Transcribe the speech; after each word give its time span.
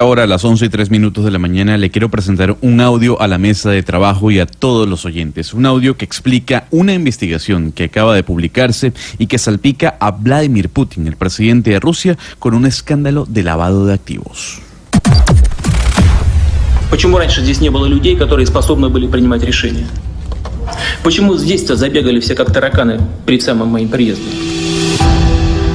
Ahora 0.00 0.24
a 0.24 0.26
las 0.26 0.44
11 0.44 0.66
y 0.66 0.68
3 0.68 0.90
minutos 0.90 1.24
de 1.24 1.30
la 1.30 1.38
mañana 1.38 1.78
le 1.78 1.90
quiero 1.90 2.10
presentar 2.10 2.54
un 2.60 2.82
audio 2.82 3.18
a 3.18 3.26
la 3.28 3.38
mesa 3.38 3.70
de 3.70 3.82
trabajo 3.82 4.30
y 4.30 4.38
a 4.38 4.44
todos 4.44 4.86
los 4.86 5.06
oyentes. 5.06 5.54
Un 5.54 5.64
audio 5.64 5.96
que 5.96 6.04
explica 6.04 6.66
una 6.70 6.92
investigación 6.92 7.72
que 7.72 7.84
acaba 7.84 8.14
de 8.14 8.22
publicarse 8.22 8.92
y 9.16 9.26
que 9.26 9.38
salpica 9.38 9.96
a 9.98 10.10
Vladimir 10.10 10.68
Putin, 10.68 11.06
el 11.06 11.16
presidente 11.16 11.70
de 11.70 11.80
Rusia, 11.80 12.18
con 12.38 12.52
un 12.52 12.66
escándalo 12.66 13.24
de 13.26 13.42
lavado 13.42 13.86
de 13.86 13.94
activos. 13.94 14.60
Почему 16.90 17.16
раньше 17.16 17.40
здесь 17.40 17.62
не 17.62 17.70
было 17.70 17.86
людей, 17.86 18.16
которые 18.16 18.46
способны 18.46 18.90
были 18.90 19.06
принимать 19.06 19.42
решения? 19.44 19.86
Почему 21.02 21.36
здесь-то 21.36 21.74
забегали 21.74 22.20
все 22.20 22.34
как 22.34 22.52
тараканы 22.52 23.00
перед 23.24 23.42
самым 23.42 23.68
моим 23.68 23.88
приездом? 23.88 24.28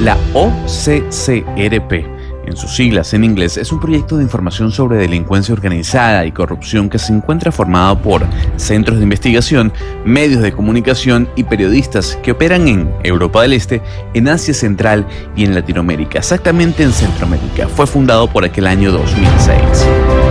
La 0.04 0.16
OCCRP 0.36 2.15
en 2.47 2.57
sus 2.57 2.75
siglas 2.75 3.13
en 3.15 3.25
inglés, 3.25 3.57
es 3.57 3.73
un 3.73 3.81
proyecto 3.81 4.17
de 4.17 4.23
información 4.23 4.71
sobre 4.73 4.99
delincuencia 4.99 5.53
organizada 5.53 6.25
y 6.27 6.33
corrupción 6.33 6.89
que 6.89 6.99
se 6.99 7.13
encuentra 7.13 7.53
formado 7.53 8.01
por 8.01 8.27
centros 8.57 8.99
de 8.99 9.05
investigación, 9.05 9.73
medios 10.05 10.43
de 10.43 10.53
comunicación 10.53 11.29
y 11.37 11.45
periodistas 11.45 12.19
que 12.23 12.33
operan 12.33 12.69
en 12.69 12.91
Europa 13.03 13.43
del 13.43 13.53
Este, 13.53 13.83
en 14.15 14.29
Asia 14.29 14.55
Central 14.55 15.07
y 15.37 15.45
en 15.45 15.55
Latinoamérica, 15.55 16.19
exactamente 16.19 16.83
en 16.83 16.93
Centroamérica. 16.93 17.69
Fue 17.69 17.87
fundado 17.87 18.29
por 18.29 18.45
aquel 18.45 18.67
año 18.67 18.93
2006. 18.93 20.26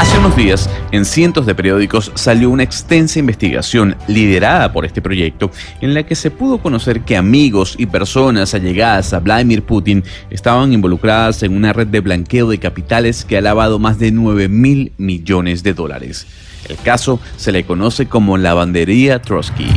Hace 0.00 0.16
unos 0.16 0.34
días, 0.34 0.70
en 0.92 1.04
cientos 1.04 1.44
de 1.44 1.54
periódicos 1.54 2.10
salió 2.14 2.48
una 2.48 2.62
extensa 2.62 3.18
investigación 3.18 3.96
liderada 4.08 4.72
por 4.72 4.86
este 4.86 5.02
proyecto 5.02 5.50
en 5.82 5.92
la 5.92 6.04
que 6.04 6.14
se 6.14 6.30
pudo 6.30 6.56
conocer 6.56 7.02
que 7.02 7.18
amigos 7.18 7.74
y 7.76 7.84
personas 7.84 8.54
allegadas 8.54 9.12
a 9.12 9.20
Vladimir 9.20 9.62
Putin 9.62 10.02
estaban 10.30 10.72
involucradas 10.72 11.42
en 11.42 11.54
una 11.54 11.74
red 11.74 11.88
de 11.88 12.00
blanqueo 12.00 12.48
de 12.48 12.56
capitales 12.56 13.26
que 13.26 13.36
ha 13.36 13.42
lavado 13.42 13.78
más 13.78 13.98
de 13.98 14.10
9 14.10 14.48
mil 14.48 14.92
millones 14.96 15.62
de 15.62 15.74
dólares. 15.74 16.26
El 16.66 16.78
caso 16.78 17.20
se 17.36 17.52
le 17.52 17.64
conoce 17.64 18.06
como 18.06 18.38
la 18.38 18.54
bandería 18.54 19.20
Trotsky. 19.20 19.68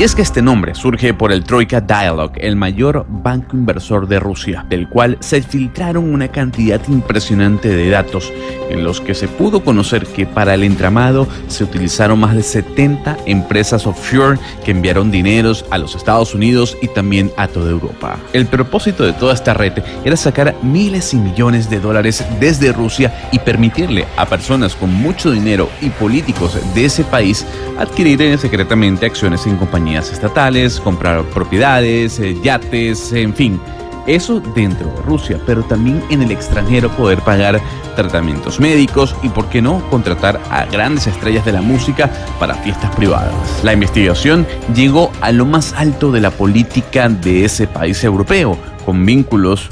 Y 0.00 0.02
es 0.02 0.14
que 0.14 0.22
este 0.22 0.40
nombre 0.40 0.74
surge 0.74 1.12
por 1.12 1.30
el 1.30 1.44
Troika 1.44 1.82
Dialog, 1.82 2.32
el 2.36 2.56
mayor 2.56 3.04
banco 3.06 3.54
inversor 3.54 4.08
de 4.08 4.18
Rusia, 4.18 4.64
del 4.66 4.88
cual 4.88 5.18
se 5.20 5.42
filtraron 5.42 6.10
una 6.10 6.28
cantidad 6.28 6.80
impresionante 6.88 7.68
de 7.68 7.90
datos 7.90 8.32
en 8.70 8.82
los 8.82 9.02
que 9.02 9.14
se 9.14 9.28
pudo 9.28 9.62
conocer 9.62 10.06
que 10.06 10.24
para 10.24 10.54
el 10.54 10.64
entramado 10.64 11.28
se 11.48 11.64
utilizaron 11.64 12.18
más 12.18 12.34
de 12.34 12.42
70 12.42 13.18
empresas 13.26 13.86
offshore 13.86 14.38
que 14.64 14.70
enviaron 14.70 15.10
dineros 15.10 15.66
a 15.70 15.76
los 15.76 15.94
Estados 15.94 16.34
Unidos 16.34 16.78
y 16.80 16.88
también 16.88 17.30
a 17.36 17.46
toda 17.46 17.70
Europa. 17.70 18.16
El 18.32 18.46
propósito 18.46 19.04
de 19.04 19.12
toda 19.12 19.34
esta 19.34 19.52
red 19.52 19.82
era 20.06 20.16
sacar 20.16 20.54
miles 20.62 21.12
y 21.12 21.18
millones 21.18 21.68
de 21.68 21.78
dólares 21.78 22.24
desde 22.40 22.72
Rusia 22.72 23.28
y 23.32 23.38
permitirle 23.38 24.06
a 24.16 24.24
personas 24.24 24.74
con 24.74 24.94
mucho 24.94 25.30
dinero 25.30 25.68
y 25.82 25.90
políticos 25.90 26.56
de 26.74 26.86
ese 26.86 27.04
país 27.04 27.44
adquirir 27.78 28.38
secretamente 28.38 29.04
acciones 29.04 29.46
en 29.46 29.58
compañías 29.58 29.89
estatales, 29.98 30.80
comprar 30.80 31.22
propiedades, 31.24 32.18
eh, 32.20 32.36
yates, 32.42 33.12
en 33.12 33.34
fin. 33.34 33.60
Eso 34.06 34.40
dentro 34.54 34.86
de 34.86 35.02
Rusia, 35.02 35.38
pero 35.46 35.62
también 35.62 36.02
en 36.10 36.22
el 36.22 36.30
extranjero 36.30 36.88
poder 36.90 37.20
pagar 37.20 37.60
tratamientos 37.96 38.58
médicos 38.58 39.14
y, 39.22 39.28
por 39.28 39.46
qué 39.46 39.60
no, 39.60 39.82
contratar 39.90 40.40
a 40.50 40.64
grandes 40.64 41.06
estrellas 41.06 41.44
de 41.44 41.52
la 41.52 41.60
música 41.60 42.10
para 42.38 42.54
fiestas 42.54 42.94
privadas. 42.96 43.34
La 43.62 43.72
investigación 43.72 44.46
llegó 44.74 45.12
a 45.20 45.32
lo 45.32 45.44
más 45.44 45.74
alto 45.74 46.10
de 46.10 46.20
la 46.20 46.30
política 46.30 47.08
de 47.08 47.44
ese 47.44 47.66
país 47.66 48.02
europeo, 48.02 48.56
con 48.86 49.04
vínculos 49.04 49.68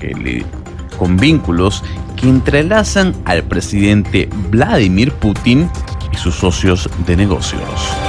que 0.00 0.44
con 0.98 1.16
vínculos 1.16 1.84
que 2.16 2.28
entrelazan 2.28 3.14
al 3.24 3.44
presidente 3.44 4.28
Vladimir 4.50 5.12
Putin 5.12 5.70
y 6.12 6.16
sus 6.16 6.34
socios 6.34 6.90
de 7.06 7.16
negocios. 7.16 8.07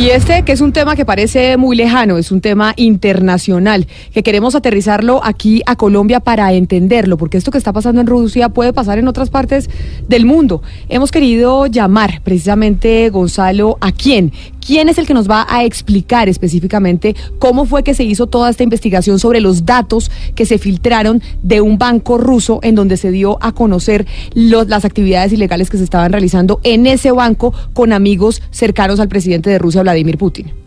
Y 0.00 0.08
este, 0.08 0.44
que 0.44 0.52
es 0.52 0.62
un 0.62 0.72
tema 0.72 0.96
que 0.96 1.04
parece 1.04 1.58
muy 1.58 1.76
lejano, 1.76 2.16
es 2.16 2.32
un 2.32 2.40
tema 2.40 2.72
internacional, 2.76 3.86
que 4.14 4.22
queremos 4.22 4.54
aterrizarlo 4.54 5.20
aquí 5.22 5.60
a 5.66 5.76
Colombia 5.76 6.20
para 6.20 6.54
entenderlo, 6.54 7.18
porque 7.18 7.36
esto 7.36 7.50
que 7.50 7.58
está 7.58 7.74
pasando 7.74 8.00
en 8.00 8.06
Rusia 8.06 8.48
puede 8.48 8.72
pasar 8.72 8.98
en 8.98 9.08
otras 9.08 9.28
partes 9.28 9.68
del 10.08 10.24
mundo. 10.24 10.62
Hemos 10.88 11.12
querido 11.12 11.66
llamar 11.66 12.22
precisamente, 12.24 13.10
Gonzalo, 13.10 13.76
¿a 13.82 13.92
quién? 13.92 14.32
¿Quién 14.64 14.88
es 14.88 14.98
el 14.98 15.06
que 15.06 15.14
nos 15.14 15.28
va 15.28 15.46
a 15.48 15.64
explicar 15.64 16.28
específicamente 16.28 17.16
cómo 17.38 17.64
fue 17.64 17.82
que 17.82 17.94
se 17.94 18.04
hizo 18.04 18.26
toda 18.26 18.50
esta 18.50 18.62
investigación 18.62 19.18
sobre 19.18 19.40
los 19.40 19.64
datos 19.64 20.10
que 20.34 20.46
se 20.46 20.58
filtraron 20.58 21.22
de 21.42 21.60
un 21.60 21.78
banco 21.78 22.18
ruso 22.18 22.60
en 22.62 22.74
donde 22.74 22.96
se 22.96 23.10
dio 23.10 23.38
a 23.40 23.52
conocer 23.52 24.06
las 24.34 24.84
actividades 24.84 25.32
ilegales 25.32 25.70
que 25.70 25.78
se 25.78 25.84
estaban 25.84 26.12
realizando 26.12 26.60
en 26.62 26.86
ese 26.86 27.10
banco 27.12 27.54
con 27.72 27.92
amigos 27.92 28.42
cercanos 28.50 29.00
al 29.00 29.08
presidente 29.08 29.50
de 29.50 29.58
Rusia, 29.58 29.82
Vladimir 29.82 30.18
Putin? 30.18 30.59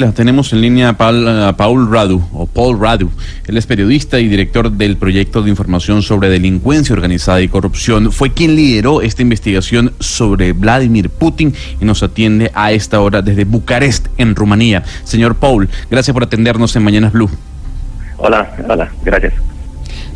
La 0.00 0.12
tenemos 0.12 0.50
en 0.54 0.62
línea 0.62 0.88
a 0.88 0.96
Paul, 0.96 1.90
Radu, 1.92 2.26
o 2.32 2.46
Paul 2.46 2.80
Radu. 2.80 3.10
Él 3.46 3.58
es 3.58 3.66
periodista 3.66 4.18
y 4.18 4.28
director 4.28 4.72
del 4.72 4.96
proyecto 4.96 5.42
de 5.42 5.50
información 5.50 6.00
sobre 6.00 6.30
delincuencia 6.30 6.94
organizada 6.94 7.42
y 7.42 7.48
corrupción. 7.48 8.10
Fue 8.10 8.32
quien 8.32 8.56
lideró 8.56 9.02
esta 9.02 9.20
investigación 9.20 9.92
sobre 10.00 10.54
Vladimir 10.54 11.10
Putin 11.10 11.52
y 11.82 11.84
nos 11.84 12.02
atiende 12.02 12.50
a 12.54 12.72
esta 12.72 12.98
hora 13.02 13.20
desde 13.20 13.44
Bucarest, 13.44 14.06
en 14.16 14.34
Rumanía. 14.34 14.84
Señor 15.04 15.34
Paul, 15.34 15.68
gracias 15.90 16.14
por 16.14 16.22
atendernos 16.22 16.74
en 16.76 16.82
Mañanas 16.82 17.12
Blue. 17.12 17.28
Hola, 18.16 18.56
hola, 18.70 18.90
gracias. 19.04 19.34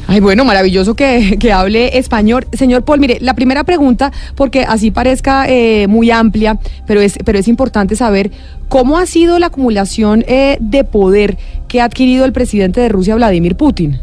Ay, 0.07 0.21
bueno, 0.21 0.45
maravilloso 0.45 0.95
que, 0.95 1.39
hable 1.53 1.97
español. 1.99 2.45
Señor 2.53 2.85
Paul, 2.85 3.01
mire, 3.01 3.19
la 3.21 3.35
primera 3.35 3.65
pregunta, 3.65 4.13
porque 4.37 4.63
así 4.63 4.91
parezca 4.91 5.47
eh, 5.49 5.87
muy 5.89 6.11
amplia, 6.11 6.59
pero 6.87 7.01
es, 7.01 7.19
pero 7.25 7.39
es 7.39 7.49
importante 7.49 7.97
saber 7.97 8.31
cómo 8.69 8.99
ha 8.99 9.07
sido 9.07 9.39
la 9.39 9.47
acumulación 9.47 10.25
eh, 10.29 10.59
de 10.61 10.85
poder 10.85 11.37
que 11.69 11.81
ha 11.81 11.85
adquirido 11.85 12.25
el 12.25 12.33
presidente 12.33 12.81
de 12.81 12.89
Rusia, 12.89 13.15
Vladimir 13.15 13.57
Putin. 13.57 13.99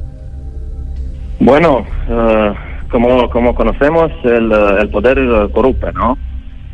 Bueno, 1.39 1.85
eh, 2.09 2.53
como, 2.89 3.29
como 3.29 3.53
conocemos, 3.53 4.11
el, 4.23 4.51
el 4.51 4.89
poder 4.89 5.19
corrupte, 5.51 5.91
¿no? 5.93 6.17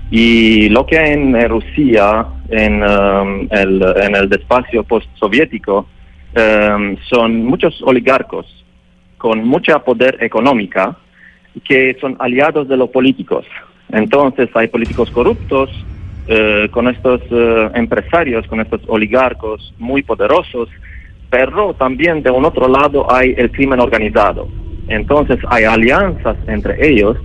Y 0.09 0.69
lo 0.69 0.85
que 0.85 0.97
en 0.97 1.49
Rusia, 1.49 2.25
en, 2.49 2.81
el, 2.81 3.83
en 4.01 4.15
el 4.15 4.31
espacio 4.31 4.83
postsoviético, 4.83 5.85
son 7.09 7.45
muchos 7.45 7.81
oligarcos 7.81 8.45
con 9.17 9.45
mucha 9.45 9.79
poder 9.79 10.17
económica 10.21 10.95
que 11.63 11.97
son 11.99 12.15
aliados 12.19 12.67
de 12.67 12.77
los 12.77 12.89
políticos. 12.89 13.45
Entonces 13.89 14.49
hay 14.53 14.67
políticos 14.67 15.09
corruptos 15.11 15.69
eh, 16.27 16.67
con 16.71 16.87
estos 16.87 17.21
eh, 17.31 17.69
empresarios, 17.75 18.45
con 18.47 18.59
estos 18.59 18.81
oligarcos 18.87 19.73
muy 19.77 20.01
poderosos, 20.01 20.69
pero 21.29 21.73
también 21.73 22.21
de 22.21 22.31
un 22.31 22.45
otro 22.45 22.67
lado 22.67 23.11
hay 23.11 23.33
el 23.37 23.51
crimen 23.51 23.79
organizado. 23.79 24.47
Entonces 24.87 25.37
hay 25.49 25.63
alianzas 25.63 26.37
entre 26.47 26.87
ellos 26.87 27.17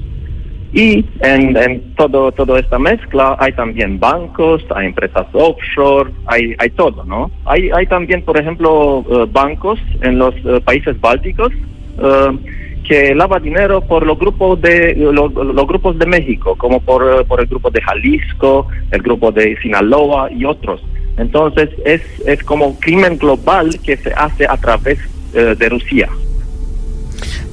y 0.72 1.04
en, 1.20 1.94
todo, 1.96 2.32
toda 2.32 2.58
esta 2.58 2.78
mezcla 2.78 3.36
hay 3.38 3.52
también 3.52 4.00
bancos, 4.00 4.64
hay 4.74 4.86
empresas 4.86 5.26
offshore, 5.32 6.10
hay, 6.26 6.70
todo, 6.76 7.04
¿no? 7.04 7.30
Hay, 7.44 7.86
también, 7.88 8.22
por 8.22 8.40
ejemplo, 8.40 9.04
eh, 9.10 9.26
bancos 9.30 9.78
en 10.00 10.18
los 10.18 10.34
países 10.64 10.98
bálticos 11.00 11.52
eh, 11.98 12.62
que 12.84 13.14
lava 13.14 13.38
dinero 13.38 13.80
por 13.80 14.04
los 14.04 14.18
grupos 14.18 14.60
de 14.60 14.94
los, 14.96 15.32
grupos 15.66 15.98
de 15.98 16.06
México, 16.06 16.56
como 16.56 16.80
por, 16.80 17.24
por, 17.26 17.40
el 17.40 17.46
grupo 17.46 17.70
de 17.70 17.80
Jalisco, 17.80 18.66
el 18.90 19.02
grupo 19.02 19.30
de 19.30 19.56
Sinaloa 19.62 20.30
y 20.32 20.44
otros. 20.44 20.82
Entonces 21.16 21.70
es, 21.84 22.02
es 22.26 22.42
como 22.42 22.78
crimen 22.80 23.18
global 23.18 23.78
que 23.84 23.96
se 23.96 24.12
hace 24.14 24.46
a 24.48 24.56
través 24.56 24.98
eh, 25.34 25.54
de 25.58 25.68
Rusia. 25.68 26.08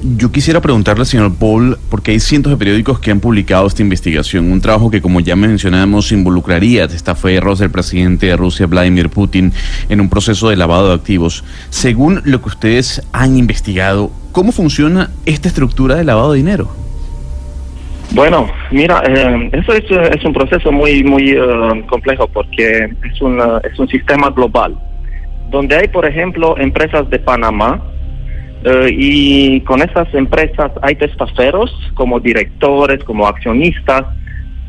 Yo 0.02 0.32
quisiera 0.32 0.62
preguntarle, 0.62 1.04
señor 1.04 1.34
Paul, 1.38 1.76
porque 1.90 2.12
hay 2.12 2.20
cientos 2.20 2.50
de 2.50 2.56
periódicos 2.56 3.00
que 3.00 3.10
han 3.10 3.20
publicado 3.20 3.66
esta 3.66 3.82
investigación, 3.82 4.50
un 4.50 4.62
trabajo 4.62 4.90
que, 4.90 5.02
como 5.02 5.20
ya 5.20 5.36
mencionamos, 5.36 6.10
involucraría 6.10 6.88
testaferros 6.88 7.58
del 7.58 7.70
presidente 7.70 8.26
de 8.26 8.36
Rusia, 8.36 8.66
Vladimir 8.66 9.10
Putin, 9.10 9.52
en 9.90 10.00
un 10.00 10.08
proceso 10.08 10.48
de 10.48 10.56
lavado 10.56 10.88
de 10.88 10.94
activos. 10.94 11.44
Según 11.68 12.22
lo 12.24 12.40
que 12.40 12.48
ustedes 12.48 13.06
han 13.12 13.36
investigado, 13.36 14.10
¿cómo 14.32 14.52
funciona 14.52 15.10
esta 15.26 15.48
estructura 15.48 15.96
de 15.96 16.04
lavado 16.04 16.32
de 16.32 16.38
dinero? 16.38 16.70
Bueno, 18.12 18.50
mira, 18.70 19.02
eh, 19.06 19.50
eso 19.52 19.74
es, 19.74 19.84
eh, 19.90 20.10
es, 20.16 20.24
un 20.24 20.32
proceso 20.32 20.72
muy 20.72 21.04
muy 21.04 21.36
uh, 21.38 21.86
complejo 21.86 22.26
porque 22.26 22.88
es 23.04 23.20
un, 23.20 23.38
es 23.70 23.78
un 23.78 23.86
sistema 23.86 24.30
global, 24.30 24.76
donde 25.50 25.76
hay, 25.76 25.88
por 25.88 26.06
ejemplo, 26.06 26.56
empresas 26.58 27.08
de 27.10 27.18
Panamá, 27.18 27.82
uh, 28.64 28.86
y 28.88 29.60
con 29.62 29.82
esas 29.82 30.12
empresas 30.14 30.72
hay 30.82 30.94
testaferos 30.96 31.70
como 31.94 32.20
directores, 32.20 33.02
como 33.04 33.26
accionistas, 33.26 34.04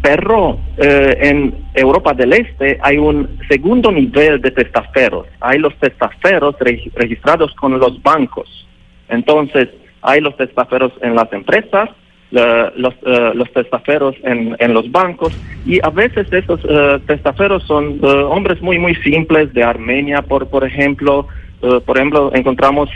pero 0.01 0.59
en 0.77 1.53
Europa 1.75 2.15
del 2.15 2.33
Este 2.33 2.79
hay 2.81 2.97
un 2.97 3.37
segundo 3.47 3.91
nivel 3.91 4.41
de 4.41 4.49
testaferos. 4.49 5.27
Hay 5.39 5.59
los 5.59 5.75
testaferos 5.75 6.55
registrados 6.95 7.53
con 7.53 7.77
los 7.77 8.01
bancos. 8.01 8.67
Entonces, 9.09 9.69
hay 10.01 10.19
los 10.21 10.35
testaferos 10.37 10.91
en 11.03 11.15
las 11.15 11.31
empresas 11.31 11.89
los, 12.31 12.93
uh, 13.03 13.33
los 13.35 13.51
testaferos 13.51 14.15
en, 14.23 14.55
en, 14.59 14.73
los 14.73 14.89
bancos 14.91 15.33
y 15.65 15.79
a 15.83 15.89
veces 15.89 16.31
esos 16.31 16.63
uh, 16.63 16.99
testaferos 17.05 17.63
son 17.63 18.03
uh, 18.03 18.27
hombres 18.29 18.61
muy 18.61 18.79
muy 18.79 18.95
simples 18.95 19.53
de 19.53 19.63
Armenia 19.63 20.21
por 20.21 20.47
por 20.47 20.63
ejemplo 20.63 21.27
por 21.85 21.97
ejemplo 21.97 22.31
encontramos 22.33 22.89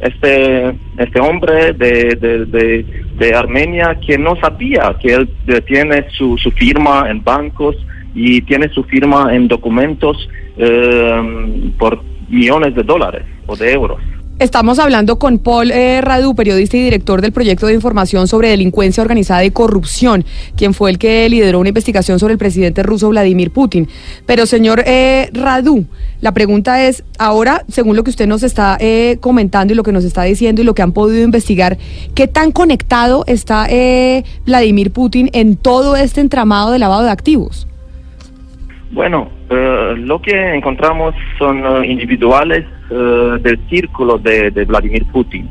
este 0.00 0.74
este 0.98 1.20
hombre 1.20 1.72
de, 1.72 2.16
de, 2.20 2.44
de, 2.46 2.86
de, 3.16 3.34
Armenia 3.34 3.98
que 4.06 4.18
no 4.18 4.36
sabía 4.36 4.94
que 5.00 5.14
él 5.14 5.28
tiene 5.66 6.06
su, 6.10 6.36
su 6.36 6.50
firma 6.50 7.06
en 7.08 7.24
bancos 7.24 7.76
y 8.14 8.42
tiene 8.42 8.68
su 8.70 8.84
firma 8.84 9.34
en 9.34 9.48
documentos 9.48 10.28
por 11.78 12.02
millones 12.28 12.74
de 12.74 12.82
dólares 12.82 13.24
o 13.46 13.56
de 13.56 13.72
euros 13.72 14.00
Estamos 14.40 14.78
hablando 14.78 15.18
con 15.18 15.40
Paul 15.40 15.72
eh, 15.72 16.00
Radu, 16.00 16.36
periodista 16.36 16.76
y 16.76 16.84
director 16.84 17.20
del 17.20 17.32
proyecto 17.32 17.66
de 17.66 17.74
información 17.74 18.28
sobre 18.28 18.50
delincuencia 18.50 19.02
organizada 19.02 19.44
y 19.44 19.50
corrupción, 19.50 20.24
quien 20.56 20.74
fue 20.74 20.90
el 20.90 20.98
que 20.98 21.28
lideró 21.28 21.58
una 21.58 21.70
investigación 21.70 22.20
sobre 22.20 22.34
el 22.34 22.38
presidente 22.38 22.84
ruso 22.84 23.08
Vladimir 23.08 23.50
Putin. 23.50 23.88
Pero 24.26 24.46
señor 24.46 24.84
eh, 24.86 25.28
Radu, 25.32 25.86
la 26.20 26.30
pregunta 26.30 26.84
es, 26.84 27.02
ahora, 27.18 27.64
según 27.66 27.96
lo 27.96 28.04
que 28.04 28.10
usted 28.10 28.28
nos 28.28 28.44
está 28.44 28.76
eh, 28.78 29.16
comentando 29.20 29.72
y 29.72 29.76
lo 29.76 29.82
que 29.82 29.90
nos 29.90 30.04
está 30.04 30.22
diciendo 30.22 30.62
y 30.62 30.64
lo 30.64 30.72
que 30.72 30.82
han 30.82 30.92
podido 30.92 31.24
investigar, 31.24 31.76
¿qué 32.14 32.28
tan 32.28 32.52
conectado 32.52 33.24
está 33.26 33.66
eh, 33.68 34.22
Vladimir 34.46 34.92
Putin 34.92 35.30
en 35.32 35.56
todo 35.56 35.96
este 35.96 36.20
entramado 36.20 36.70
de 36.70 36.78
lavado 36.78 37.02
de 37.02 37.10
activos? 37.10 37.66
Bueno, 38.92 39.30
eh, 39.50 39.94
lo 39.98 40.22
que 40.22 40.54
encontramos 40.54 41.12
son 41.38 41.66
uh, 41.66 41.82
individuales 41.82 42.64
uh, 42.90 43.38
del 43.38 43.58
círculo 43.68 44.18
de, 44.18 44.50
Vladimir 44.66 45.04
Putin. 45.06 45.48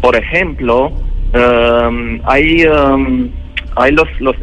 Por 0.00 0.16
ejemplo, 0.16 0.86
um, 0.88 2.20
hay, 2.24 2.66
um, 2.66 3.30
hay 3.76 3.92
los, 3.92 4.08
los 4.20 4.36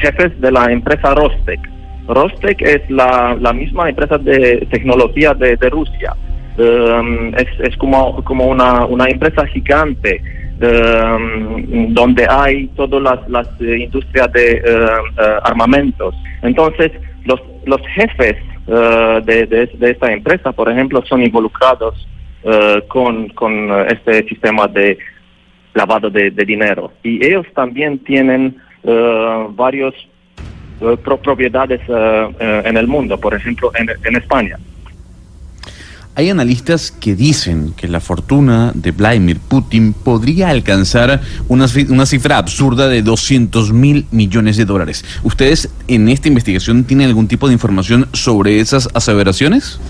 jefes 0.00 0.40
de 0.40 0.50
la 0.50 0.72
empresa 0.72 1.14
Rostec. 1.14 1.60
Rostec 2.08 2.60
es 2.62 2.90
la, 2.90 3.36
la 3.40 3.52
misma 3.52 3.88
empresa 3.88 4.18
de 4.18 4.66
tecnología 4.70 5.34
de, 5.34 5.56
Rusia. 5.70 6.14
Um, 6.56 7.34
es, 7.36 7.46
es 7.60 7.76
como, 7.76 8.22
como 8.24 8.46
una, 8.46 8.84
una 8.86 9.06
empresa 9.06 9.46
gigante 9.46 10.20
donde 11.90 12.26
hay 12.28 12.66
todas 12.74 13.00
las, 13.00 13.28
las 13.28 13.46
uh, 13.60 13.64
industrias 13.64 14.32
de 14.32 14.60
armamentos. 15.44 16.16
Entonces, 16.42 16.90
los, 17.24 17.40
los 17.64 17.80
jefes 17.94 18.36
uh, 18.68 19.20
de, 19.24 19.46
de, 19.46 19.90
esta 19.90 20.12
empresa, 20.12 20.52
por 20.52 20.70
ejemplo, 20.70 21.04
son 21.06 21.22
involucrados 21.22 22.06
uh, 22.44 22.86
con, 22.88 23.28
con 23.30 23.70
este 23.88 24.26
sistema 24.28 24.68
de 24.68 24.98
lavado 25.74 26.10
de, 26.10 26.30
dinero. 26.30 26.92
Y 27.02 27.24
ellos 27.24 27.46
también 27.54 27.98
tienen 27.98 28.56
uh, 28.82 29.52
varios 29.52 29.94
pro 31.02 31.16
propiedades 31.16 31.80
en 32.38 32.76
el 32.76 32.86
mundo, 32.86 33.18
por 33.18 33.34
ejemplo, 33.34 33.72
en, 33.74 33.88
en 34.04 34.16
España. 34.16 34.56
Hay 36.18 36.30
analistas 36.30 36.90
que 36.90 37.14
dicen 37.14 37.74
que 37.76 37.86
la 37.86 38.00
fortuna 38.00 38.72
de 38.74 38.90
Vladimir 38.90 39.36
Putin 39.38 39.92
podría 39.92 40.48
alcanzar 40.48 41.20
una, 41.46 41.66
una 41.90 42.06
cifra 42.06 42.38
absurda 42.38 42.88
de 42.88 43.02
200 43.02 43.72
mil 43.72 44.04
millones 44.10 44.56
de 44.56 44.64
dólares. 44.64 45.04
¿Ustedes 45.22 45.72
en 45.86 46.08
esta 46.08 46.26
investigación 46.26 46.82
tienen 46.82 47.06
algún 47.06 47.28
tipo 47.28 47.46
de 47.46 47.52
información 47.52 48.06
sobre 48.14 48.58
esas 48.58 48.88
aseveraciones? 48.96 49.80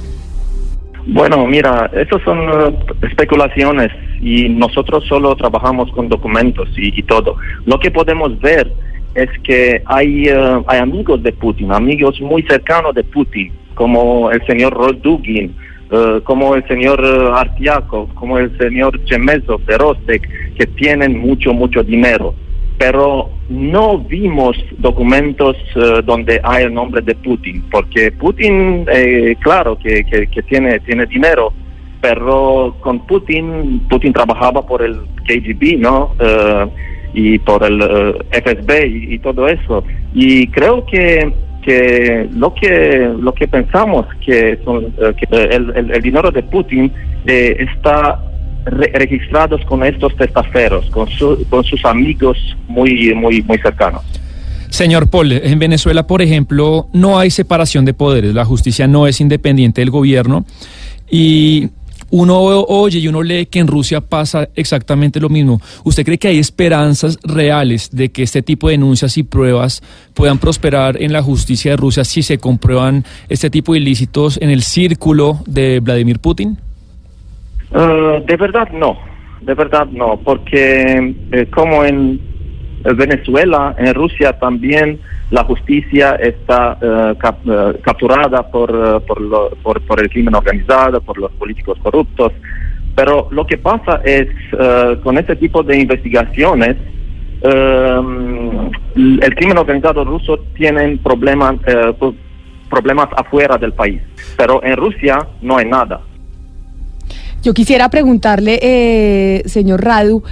Bueno, 1.07 1.47
mira, 1.47 1.91
esas 1.95 2.21
son 2.25 2.41
uh, 2.41 2.77
especulaciones 3.07 3.91
y 4.21 4.51
nosotros 4.51 5.07
solo 5.09 5.35
trabajamos 5.35 5.91
con 5.93 6.11
documentos 6.11 6.69
y, 6.77 7.01
y, 7.01 7.05
todo. 7.05 7.37
Lo 7.65 7.79
que 7.81 7.91
podemos 7.91 8.39
ver 8.39 8.71
es 9.15 9.31
que 9.45 9.83
hay, 9.87 10.29
uh, 10.29 10.63
hay 10.67 10.81
amigos 10.81 11.23
de 11.23 11.33
Putin, 11.33 11.73
amigos 11.73 12.21
muy 12.21 12.43
cercanos 12.43 12.95
de 12.95 13.05
Putin, 13.05 13.51
como 13.75 14.31
el 14.31 14.45
señor 14.47 14.75
Rodugin, 14.75 15.55
Uh, 15.91 16.21
como 16.23 16.55
el 16.55 16.69
señor 16.69 17.01
uh, 17.01 17.35
Artiakov, 17.35 18.13
como 18.13 18.37
el 18.37 18.55
señor 18.59 19.03
Chemezov 19.07 19.65
de 19.65 19.79
Rostec, 19.79 20.55
que 20.55 20.67
tienen 20.67 21.19
mucho, 21.19 21.55
mucho 21.55 21.83
dinero. 21.83 22.35
Pero 22.77 23.31
no 23.49 23.99
vimos 23.99 24.55
documentos 24.77 25.57
uh, 25.77 26.03
donde 26.03 26.43
hay 26.45 26.65
el 26.65 26.75
nombre 26.75 27.01
de 27.01 27.15
Putin, 27.15 27.65
porque 27.71 28.13
Putin, 28.13 28.85
eh, 28.93 29.35
claro 29.41 29.79
que, 29.79 30.05
que, 30.05 30.27
que, 30.27 30.43
tiene, 30.43 30.79
tiene 30.81 31.07
dinero, 31.07 31.55
pero 32.03 32.77
con 32.81 33.07
Putin, 33.07 33.81
Putin 33.89 34.13
trabajaba 34.13 34.67
por 34.67 34.83
el 34.83 35.01
KGB, 35.27 35.79
¿no? 35.79 36.13
y 37.15 37.39
por 37.39 37.65
el 37.65 37.81
FSB 38.31 38.87
y, 38.87 39.15
y 39.15 39.19
todo 39.21 39.49
eso. 39.49 39.83
Y 40.13 40.47
creo 40.49 40.85
que 40.85 41.33
que 41.69 42.27
lo 42.33 42.55
que 42.55 43.11
lo 43.21 43.35
que 43.35 43.47
pensamos 43.47 44.07
que, 44.25 44.59
son, 44.65 44.87
eh, 44.87 45.13
que 45.19 45.27
el, 45.37 46.01
dinero 46.03 46.31
de 46.31 46.43
Putin 46.43 46.91
eh, 47.27 47.57
está 47.59 48.25
re 48.65 48.91
registrados 48.95 49.63
con 49.67 49.85
estos 49.85 50.17
testaferos, 50.17 50.89
con, 50.89 51.07
su, 51.11 51.47
con 51.51 51.63
sus 51.65 51.85
amigos 51.85 52.39
muy 52.69 53.15
muy 53.15 53.43
muy 53.43 53.59
cercanos. 53.59 54.03
Señor 54.71 55.11
Paul, 55.11 55.33
en 55.33 55.59
Venezuela, 55.59 56.07
por 56.07 56.23
ejemplo, 56.23 56.89
no 56.95 57.19
hay 57.19 57.31
separación 57.31 57.85
de 57.85 57.93
poderes, 57.93 58.33
la 58.35 58.47
justicia 58.47 58.87
no 58.87 59.07
es 59.07 59.21
independiente 59.21 59.83
del 59.83 59.91
gobierno 59.91 60.47
y 61.11 61.69
uno 62.11 62.41
oye 62.41 62.99
y 62.99 63.09
uno 63.09 63.23
lee 63.23 63.47
que 63.47 63.59
en 63.59 63.67
Rusia 63.67 64.01
pasa 64.01 64.49
exactamente 64.55 65.21
lo 65.21 65.29
mismo. 65.29 65.61
¿Usted 65.85 66.05
cree 66.05 66.19
que 66.19 66.29
hay 66.29 66.39
esperanzas 66.39 67.19
reales 67.23 67.91
de 67.91 68.11
que 68.11 68.23
este 68.23 68.43
tipo 68.43 68.69
de 68.69 68.73
denuncias 68.73 69.19
y 69.19 69.23
pruebas 69.23 69.83
puedan 70.15 70.39
prosperar 70.39 71.01
en 71.03 71.13
la 71.13 71.23
justicia 71.23 71.73
de 71.73 71.77
Rusia 71.77 72.05
si 72.05 72.23
se 72.23 72.39
comprueban 72.39 73.05
este 73.29 73.51
tipo 73.51 73.73
de 73.73 73.81
ilícitos 73.81 74.39
en 74.41 74.51
el 74.51 74.63
círculo 74.63 75.39
de 75.47 75.81
Vladimir 75.81 76.19
Putin? 76.19 76.59
Uh, 77.71 78.25
de 78.27 78.37
verdad 78.37 78.69
no, 78.73 78.97
de 79.43 79.55
verdad 79.55 79.87
no, 79.87 80.19
porque 80.25 81.15
eh, 81.33 81.47
como 81.55 81.85
en 81.85 82.38
Venezuela, 82.85 83.75
en 83.79 83.95
Rusia 83.95 84.39
también 84.39 85.01
la 85.31 85.45
justicia 85.45 86.15
está 86.15 86.79
uh, 86.81 87.19
cap, 87.19 87.47
uh, 87.47 87.79
capturada 87.83 88.49
lo, 88.53 89.01
por, 89.63 89.81
por, 89.83 90.01
el 90.01 90.09
crimen 90.09 90.35
organizado, 90.35 91.01
por 91.01 91.19
los 91.19 91.33
políticos 91.33 91.79
corruptos. 91.83 92.33
Pero 92.95 93.29
lo 93.31 93.47
que 93.47 93.59
pasa 93.59 94.01
es, 94.05 94.27
con 95.05 95.19
este 95.19 95.37
tipo 95.37 95.63
de 95.63 95.79
investigaciones, 95.79 96.77
el 97.45 99.35
crimen 99.37 99.57
organizado 99.57 100.05
ruso 100.05 100.41
tiene 100.57 100.97
problemas, 100.97 101.55
problemas 102.69 103.07
afuera 103.17 103.57
del 103.57 103.73
país. 103.73 104.03
Pero 104.37 104.65
en 104.65 104.77
Rusia 104.77 105.29
no 105.41 105.59
hay 105.59 105.67
nada. 105.67 106.01
Yo 107.43 107.55
quisiera 107.55 107.89
preguntarle, 107.89 108.59
eh, 108.61 109.43
señor 109.47 109.85
Radu, 109.85 110.25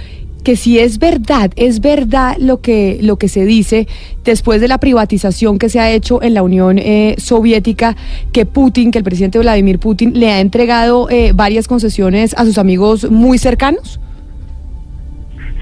que 0.43 0.55
si 0.55 0.79
es 0.79 0.99
verdad, 0.99 1.51
es 1.55 1.81
verdad 1.81 2.37
lo 2.39 2.61
que, 2.61 2.99
lo 3.01 3.17
que 3.17 3.27
se 3.27 3.45
dice 3.45 3.87
después 4.23 4.61
de 4.61 4.67
la 4.67 4.77
privatización 4.77 5.59
que 5.59 5.69
se 5.69 5.79
ha 5.79 5.91
hecho 5.91 6.21
en 6.21 6.33
la 6.33 6.43
Unión 6.43 6.77
eh, 6.79 7.15
Soviética, 7.17 7.95
que 8.31 8.45
Putin, 8.45 8.91
que 8.91 8.97
el 8.97 9.03
presidente 9.03 9.39
Vladimir 9.39 9.79
Putin 9.79 10.19
le 10.19 10.31
ha 10.31 10.39
entregado 10.39 11.09
eh, 11.09 11.31
varias 11.33 11.67
concesiones 11.67 12.33
a 12.37 12.45
sus 12.45 12.57
amigos 12.57 13.09
muy 13.09 13.37
cercanos? 13.37 13.99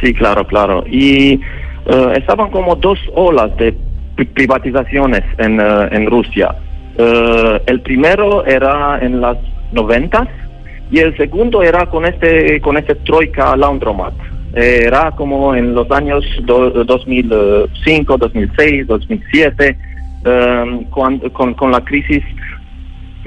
Sí, 0.01 0.13
claro, 0.13 0.45
claro. 0.45 0.83
Y 0.87 1.35
uh, 1.87 2.09
estaban 2.15 2.51
como 2.51 2.75
dos 2.75 2.99
olas 3.15 3.55
de 3.57 3.75
privatizaciones 4.33 5.23
en, 5.37 5.59
uh, 5.59 5.87
en 5.91 6.05
Rusia. 6.07 6.55
El 6.97 7.81
primero 7.81 8.45
era 8.45 8.99
en 9.01 9.19
las 9.19 9.37
noventas 9.73 10.29
y 10.89 10.99
el 10.99 11.15
segundo 11.17 11.61
era 11.61 11.87
con 11.87 12.05
este 12.05 12.61
con 12.61 12.77
este 12.77 12.95
troika 12.95 13.57
laundromat 13.57 14.13
Eh, 14.13 14.34
era 14.53 15.11
como 15.11 15.53
en 15.55 15.73
los 15.73 15.89
años 15.91 16.23
do- 16.43 16.83
2005, 16.85 18.17
2006, 18.17 18.87
2007, 18.87 19.77
um, 20.25 20.83
cuando, 20.85 21.31
con, 21.33 21.53
con 21.53 21.71
la 21.71 21.81
crisis 21.83 22.23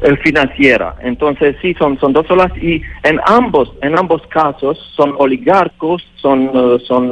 eh, 0.03 0.17
financiera. 0.23 0.95
Entonces 1.03 1.57
sí, 1.61 1.75
son, 1.75 1.99
son 1.99 2.13
dos 2.13 2.31
olas 2.31 2.53
y 2.63 2.81
en 3.03 3.21
ambos, 3.27 3.73
en 3.83 3.99
ambos 3.99 4.23
casos 4.29 4.79
son 4.97 5.15
oligarcos, 5.19 6.03
son, 6.17 6.51
eh, 6.55 6.79
son 6.87 7.11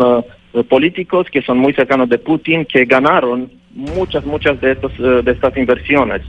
eh, 0.54 0.64
políticos 0.64 1.26
que 1.30 1.42
son 1.42 1.58
muy 1.58 1.72
cercanos 1.74 2.08
de 2.08 2.18
Putin, 2.18 2.64
que 2.64 2.84
ganaron 2.84 3.50
muchas, 3.74 4.24
muchas 4.24 4.60
de, 4.60 4.72
estos, 4.72 4.92
eh, 4.98 5.20
de 5.24 5.32
estas 5.32 5.56
inversiones, 5.56 6.22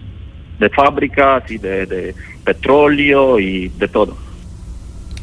de 0.59 0.69
fábricas 0.69 1.49
y 1.51 1.57
de, 1.57 1.85
de 1.85 2.15
petróleo 2.43 3.39
y 3.39 3.69
de 3.69 3.87
todo. 3.87 4.17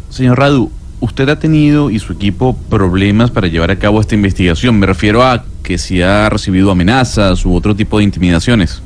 Señor 0.09 0.39
Radu, 0.39 0.71
usted 1.05 1.29
ha 1.29 1.39
tenido 1.39 1.91
y 1.91 1.99
su 1.99 2.13
equipo 2.13 2.57
problemas 2.71 3.31
para 3.31 3.47
llevar 3.47 3.71
a 3.71 3.77
cabo 3.79 4.01
esta 4.01 4.15
investigación. 4.15 4.79
Me 4.79 4.87
refiero 4.87 5.23
a 5.23 5.45
que 5.63 5.79
si 5.79 6.03
ha 6.03 6.29
recibido 6.29 6.71
amenazas 6.71 7.45
u 7.47 7.55
otro 7.55 7.75
tipo 7.75 7.99
de 7.99 8.05
intimidaciones. 8.05 8.83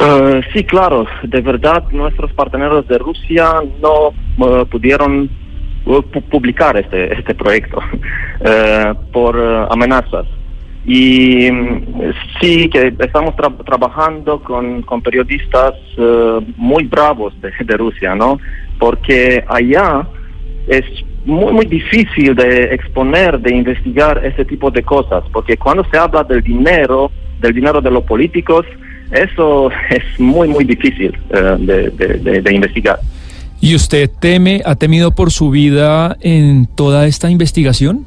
Eh, 0.00 0.40
sí, 0.52 0.62
claro, 0.64 1.06
de 1.24 1.40
verdad 1.40 1.84
nuestros 1.90 2.32
parteneros 2.32 2.86
de 2.86 2.98
Rusia 2.98 3.54
no 3.82 4.10
eh, 4.46 4.64
pudieron 4.70 5.28
pu- 5.84 6.22
publicar 6.30 6.76
este, 6.76 7.12
este 7.18 7.34
proyecto 7.34 7.78
por 9.12 9.36
amenazas. 9.70 10.26
Y 10.86 11.50
mm, 11.50 11.82
sí 12.40 12.68
que 12.70 12.94
estamos 13.00 13.34
tra- 13.34 13.64
trabajando 13.64 14.40
con, 14.42 14.82
con 14.82 15.02
periodistas 15.02 15.74
muy 16.56 16.84
bravos 16.84 17.34
de, 17.42 17.50
de 17.64 17.76
Rusia, 17.76 18.14
¿no? 18.14 18.38
Porque 18.78 19.44
allá 19.48 20.06
es 20.68 20.84
muy, 21.24 21.52
muy 21.52 21.66
difícil 21.66 22.34
de 22.34 22.74
exponer, 22.74 23.38
de 23.40 23.54
investigar 23.56 24.24
ese 24.24 24.44
tipo 24.44 24.70
de 24.70 24.82
cosas, 24.82 25.24
porque 25.32 25.56
cuando 25.56 25.84
se 25.90 25.96
habla 25.98 26.24
del 26.24 26.42
dinero, 26.42 27.10
del 27.40 27.54
dinero 27.54 27.80
de 27.80 27.90
los 27.90 28.04
políticos, 28.04 28.64
eso 29.10 29.70
es 29.90 30.04
muy, 30.20 30.48
muy 30.48 30.64
difícil 30.64 31.16
eh, 31.30 31.56
de, 31.58 31.90
de- 31.90 32.18
de- 32.18 32.42
de 32.42 32.54
investigar. 32.54 32.98
¿Y 33.60 33.74
usted 33.74 34.08
teme, 34.20 34.62
ha 34.64 34.76
temido 34.76 35.10
por 35.14 35.32
su 35.32 35.50
vida 35.50 36.16
en 36.20 36.66
toda 36.76 37.06
esta 37.06 37.28
investigación? 37.28 38.06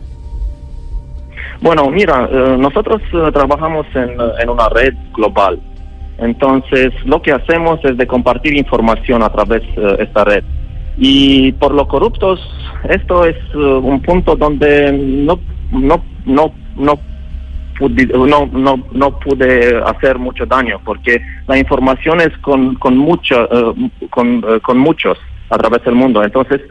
Bueno, 1.62 1.90
mira, 1.90 2.28
eh, 2.32 2.56
nosotros 2.58 3.02
eh, 3.14 3.32
trabajamos 3.34 3.86
en, 3.94 4.12
en 4.42 4.50
una 4.50 4.70
red 4.70 4.94
global. 5.14 5.60
Entonces, 6.18 6.92
lo 7.06 7.22
que 7.22 7.32
hacemos 7.32 7.84
es 7.84 7.98
de 7.98 8.08
compartir 8.08 8.56
información 8.56 9.24
a 9.24 9.30
través 9.30 9.62
de 9.76 10.04
esta 10.04 10.24
red. 10.24 10.44
Y 10.98 11.52
por 11.54 11.74
lo 11.74 11.88
corruptos, 11.88 12.40
esto 12.90 13.26
es 13.26 13.36
eh, 13.54 13.58
un 13.58 14.02
punto 14.02 14.36
donde 14.36 14.92
no, 14.92 15.40
no, 15.72 16.04
no, 16.26 16.54
no, 16.76 17.00
no, 17.80 18.46
no, 18.48 18.84
no 18.92 19.20
pude 19.20 19.82
hacer 19.86 20.20
mucho 20.20 20.46
daño, 20.46 20.80
porque 20.84 21.22
la 21.48 21.58
información 21.58 22.22
es 22.22 22.38
con, 22.40 22.76
con, 22.76 22.98
mucho, 22.98 23.50
eh, 23.52 23.90
con, 24.10 24.44
eh, 24.48 24.60
con 24.62 24.78
muchos 24.78 25.18
a 25.50 25.58
través 25.58 25.84
del 25.84 25.96
mundo. 25.96 26.24
Entonces, 26.24 26.62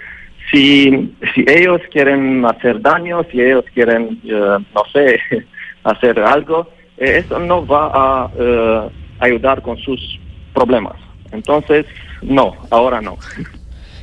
si, 0.51 1.15
si 1.35 1.45
ellos 1.47 1.81
quieren 1.93 2.45
hacer 2.45 2.81
daño, 2.81 3.23
si 3.31 3.41
ellos 3.41 3.65
quieren, 3.73 4.21
eh, 4.25 4.59
no 4.75 4.83
sé, 4.93 5.21
hacer 5.85 6.19
algo, 6.21 6.69
eh, 6.97 7.23
eso 7.25 7.39
no 7.39 7.67
va 7.67 7.91
a 7.95 8.31
eh, 8.39 8.89
ayudar 9.21 9.63
con 9.63 9.77
sus 9.79 10.19
problemas. 10.55 10.97
Entonces, 11.33 11.87
no, 12.23 12.55
ahora 12.71 13.01
no. 13.01 13.17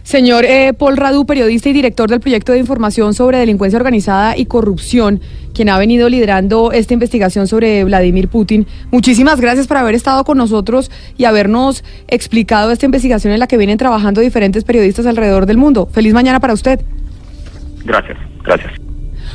Señor 0.07 0.45
eh, 0.45 0.71
Paul 0.71 0.95
Radu, 0.95 1.25
periodista 1.25 1.67
y 1.67 1.73
director 1.73 2.09
del 2.09 2.21
proyecto 2.21 2.53
de 2.53 2.59
información 2.59 3.13
sobre 3.13 3.39
delincuencia 3.39 3.75
organizada 3.75 4.37
y 4.37 4.45
corrupción, 4.45 5.19
quien 5.53 5.67
ha 5.67 5.77
venido 5.77 6.07
liderando 6.07 6.71
esta 6.71 6.93
investigación 6.93 7.45
sobre 7.45 7.83
Vladimir 7.83 8.29
Putin. 8.29 8.65
Muchísimas 8.89 9.41
gracias 9.41 9.67
por 9.67 9.75
haber 9.75 9.95
estado 9.95 10.23
con 10.23 10.37
nosotros 10.37 10.91
y 11.17 11.25
habernos 11.25 11.83
explicado 12.07 12.71
esta 12.71 12.85
investigación 12.85 13.33
en 13.33 13.41
la 13.41 13.47
que 13.47 13.57
vienen 13.57 13.77
trabajando 13.77 14.21
diferentes 14.21 14.63
periodistas 14.63 15.05
alrededor 15.07 15.45
del 15.45 15.57
mundo. 15.57 15.89
Feliz 15.91 16.13
mañana 16.13 16.39
para 16.39 16.53
usted. 16.53 16.79
Gracias, 17.83 18.17
gracias. 18.45 18.86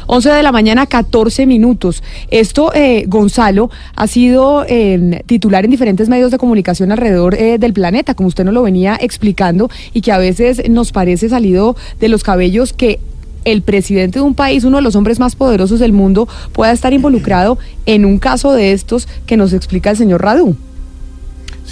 11 0.07 0.31
de 0.31 0.43
la 0.43 0.53
mañana, 0.53 0.87
14 0.87 1.47
minutos. 1.47 2.03
Esto, 2.31 2.73
eh, 2.75 3.05
Gonzalo, 3.09 3.71
ha 3.95 4.07
sido 4.07 4.65
eh, 4.69 5.23
titular 5.27 5.65
en 5.65 5.71
diferentes 5.71 6.09
medios 6.09 6.31
de 6.31 6.39
comunicación 6.39 6.93
alrededor 6.93 7.35
eh, 7.35 7.59
del 7.59 7.73
planeta, 7.73 8.15
como 8.15 8.29
usted 8.29 8.45
nos 8.45 8.55
lo 8.55 8.63
venía 8.63 8.99
explicando, 9.01 9.71
y 9.93 10.01
que 10.01 10.13
a 10.13 10.19
veces 10.19 10.69
nos 10.69 10.93
parece 10.93 11.29
salido 11.29 11.77
de 12.01 12.09
los 12.09 12.23
cabellos 12.23 12.73
que 12.73 13.01
el 13.45 13.63
presidente 13.63 14.19
de 14.19 14.25
un 14.25 14.35
país, 14.35 14.65
uno 14.65 14.77
de 14.77 14.83
los 14.83 14.95
hombres 14.95 15.19
más 15.19 15.37
poderosos 15.37 15.81
del 15.81 15.93
mundo, 15.93 16.29
pueda 16.53 16.73
estar 16.73 16.93
involucrado 16.93 17.59
en 17.87 18.05
un 18.05 18.19
caso 18.19 18.53
de 18.53 18.73
estos 18.73 19.09
que 19.27 19.37
nos 19.37 19.53
explica 19.53 19.91
el 19.91 19.97
señor 19.97 20.23
Radu. 20.23 20.57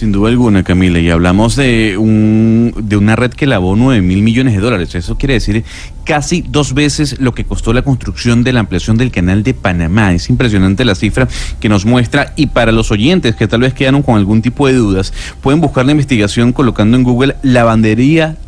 Sin 0.00 0.12
duda 0.12 0.30
alguna, 0.30 0.62
Camila, 0.62 0.98
y 0.98 1.10
hablamos 1.10 1.56
de, 1.56 1.98
un, 1.98 2.72
de 2.74 2.96
una 2.96 3.16
red 3.16 3.32
que 3.32 3.46
lavó 3.46 3.76
9 3.76 4.00
mil 4.00 4.22
millones 4.22 4.54
de 4.54 4.60
dólares. 4.60 4.94
Eso 4.94 5.18
quiere 5.18 5.34
decir 5.34 5.62
casi 6.04 6.42
dos 6.48 6.72
veces 6.72 7.20
lo 7.20 7.34
que 7.34 7.44
costó 7.44 7.74
la 7.74 7.82
construcción 7.82 8.42
de 8.42 8.54
la 8.54 8.60
ampliación 8.60 8.96
del 8.96 9.10
canal 9.10 9.42
de 9.42 9.52
Panamá. 9.52 10.14
Es 10.14 10.30
impresionante 10.30 10.86
la 10.86 10.94
cifra 10.94 11.28
que 11.60 11.68
nos 11.68 11.84
muestra. 11.84 12.32
Y 12.34 12.46
para 12.46 12.72
los 12.72 12.90
oyentes 12.90 13.34
que 13.34 13.46
tal 13.46 13.60
vez 13.60 13.74
quedaron 13.74 14.00
con 14.00 14.16
algún 14.16 14.40
tipo 14.40 14.66
de 14.68 14.72
dudas, 14.72 15.12
pueden 15.42 15.60
buscar 15.60 15.84
la 15.84 15.92
investigación 15.92 16.54
colocando 16.54 16.96
en 16.96 17.02
Google 17.02 17.36
lavandería 17.42 18.38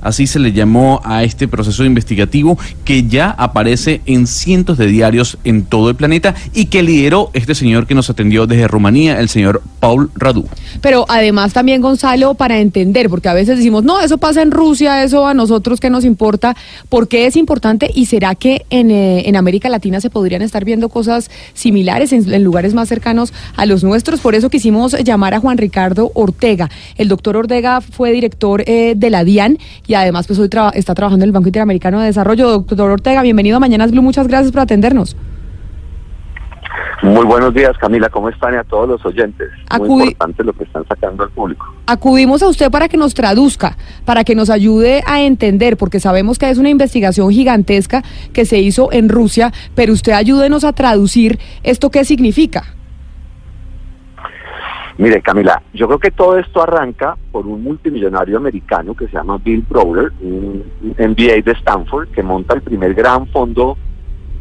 Así 0.00 0.26
se 0.26 0.38
le 0.38 0.52
llamó 0.52 1.00
a 1.04 1.22
este 1.22 1.46
proceso 1.48 1.84
investigativo 1.84 2.58
que 2.84 3.04
ya 3.04 3.30
aparece 3.30 4.00
en 4.06 4.26
cientos 4.26 4.76
de 4.78 4.86
diarios 4.86 5.38
en 5.44 5.64
todo 5.64 5.88
el 5.90 5.96
planeta 5.96 6.34
y 6.52 6.66
que 6.66 6.82
lideró 6.82 7.30
este 7.32 7.54
señor 7.54 7.86
que 7.86 7.94
nos 7.94 8.10
atendió 8.10 8.46
desde 8.46 8.66
Rumanía, 8.66 9.20
el 9.20 9.28
señor 9.28 9.62
Paul 9.78 10.10
Radu. 10.14 10.46
Pero 10.80 11.04
además 11.08 11.52
también, 11.52 11.80
Gonzalo, 11.80 12.34
para 12.34 12.58
entender, 12.58 13.08
porque 13.08 13.28
a 13.28 13.34
veces 13.34 13.58
decimos, 13.58 13.84
no, 13.84 14.00
eso 14.00 14.18
pasa 14.18 14.42
en 14.42 14.50
Rusia, 14.50 15.02
eso 15.02 15.26
a 15.26 15.34
nosotros 15.34 15.80
qué 15.80 15.90
nos 15.90 16.04
importa, 16.04 16.56
¿por 16.88 17.08
qué 17.08 17.26
es 17.26 17.36
importante? 17.36 17.90
¿Y 17.94 18.06
será 18.06 18.34
que 18.34 18.66
en, 18.70 18.90
eh, 18.90 19.28
en 19.28 19.36
América 19.36 19.68
Latina 19.68 20.00
se 20.00 20.10
podrían 20.10 20.42
estar 20.42 20.64
viendo 20.64 20.88
cosas 20.88 21.30
similares 21.54 22.12
en, 22.12 22.32
en 22.32 22.42
lugares 22.42 22.74
más 22.74 22.88
cercanos 22.88 23.32
a 23.56 23.66
los 23.66 23.84
nuestros? 23.84 24.20
Por 24.20 24.34
eso 24.34 24.50
quisimos 24.50 24.96
llamar 25.04 25.34
a 25.34 25.40
Juan 25.40 25.58
Ricardo 25.58 26.10
Ortega. 26.14 26.68
El 26.96 27.08
doctor 27.08 27.36
Ortega 27.36 27.80
fue 27.80 28.12
director 28.12 28.62
eh, 28.66 28.94
de 28.96 29.10
la 29.10 29.19
DIAN 29.24 29.58
y 29.86 29.94
además 29.94 30.26
pues 30.26 30.38
hoy 30.38 30.48
está 30.74 30.94
trabajando 30.94 31.24
en 31.24 31.28
el 31.28 31.32
Banco 31.32 31.48
Interamericano 31.48 32.00
de 32.00 32.06
Desarrollo. 32.06 32.50
Doctor 32.50 32.90
Ortega, 32.90 33.22
bienvenido 33.22 33.56
a 33.56 33.60
Mañanas 33.60 33.90
Blue, 33.90 34.02
muchas 34.02 34.26
gracias 34.28 34.52
por 34.52 34.60
atendernos. 34.62 35.16
Muy 37.02 37.24
buenos 37.24 37.54
días, 37.54 37.72
Camila. 37.78 38.10
¿Cómo 38.10 38.28
están 38.28 38.52
y 38.52 38.56
a 38.58 38.64
todos 38.64 38.86
los 38.86 39.04
oyentes? 39.06 39.48
Muy 39.78 39.88
Acudi- 39.88 40.02
importante 40.02 40.44
lo 40.44 40.52
que 40.52 40.64
están 40.64 40.86
sacando 40.86 41.22
al 41.24 41.30
público. 41.30 41.64
Acudimos 41.86 42.42
a 42.42 42.48
usted 42.48 42.70
para 42.70 42.88
que 42.88 42.98
nos 42.98 43.14
traduzca, 43.14 43.78
para 44.04 44.22
que 44.22 44.34
nos 44.34 44.50
ayude 44.50 45.02
a 45.06 45.22
entender, 45.22 45.78
porque 45.78 45.98
sabemos 45.98 46.38
que 46.38 46.50
es 46.50 46.58
una 46.58 46.68
investigación 46.68 47.30
gigantesca 47.30 48.02
que 48.34 48.44
se 48.44 48.58
hizo 48.58 48.92
en 48.92 49.08
Rusia, 49.08 49.50
pero 49.74 49.94
usted 49.94 50.12
ayúdenos 50.12 50.62
a 50.62 50.74
traducir 50.74 51.38
esto 51.62 51.90
qué 51.90 52.04
significa. 52.04 52.74
Mire, 54.98 55.22
Camila, 55.22 55.62
yo 55.72 55.86
creo 55.86 55.98
que 55.98 56.10
todo 56.10 56.38
esto 56.38 56.62
arranca 56.62 57.16
por 57.32 57.46
un 57.46 57.62
multimillonario 57.62 58.36
americano 58.36 58.94
que 58.94 59.06
se 59.06 59.12
llama 59.12 59.38
Bill 59.38 59.64
Browder, 59.68 60.12
un 60.20 60.64
MBA 60.98 61.42
de 61.44 61.52
Stanford, 61.52 62.08
que 62.08 62.22
monta 62.22 62.54
el 62.54 62.62
primer 62.62 62.94
gran 62.94 63.26
fondo 63.28 63.76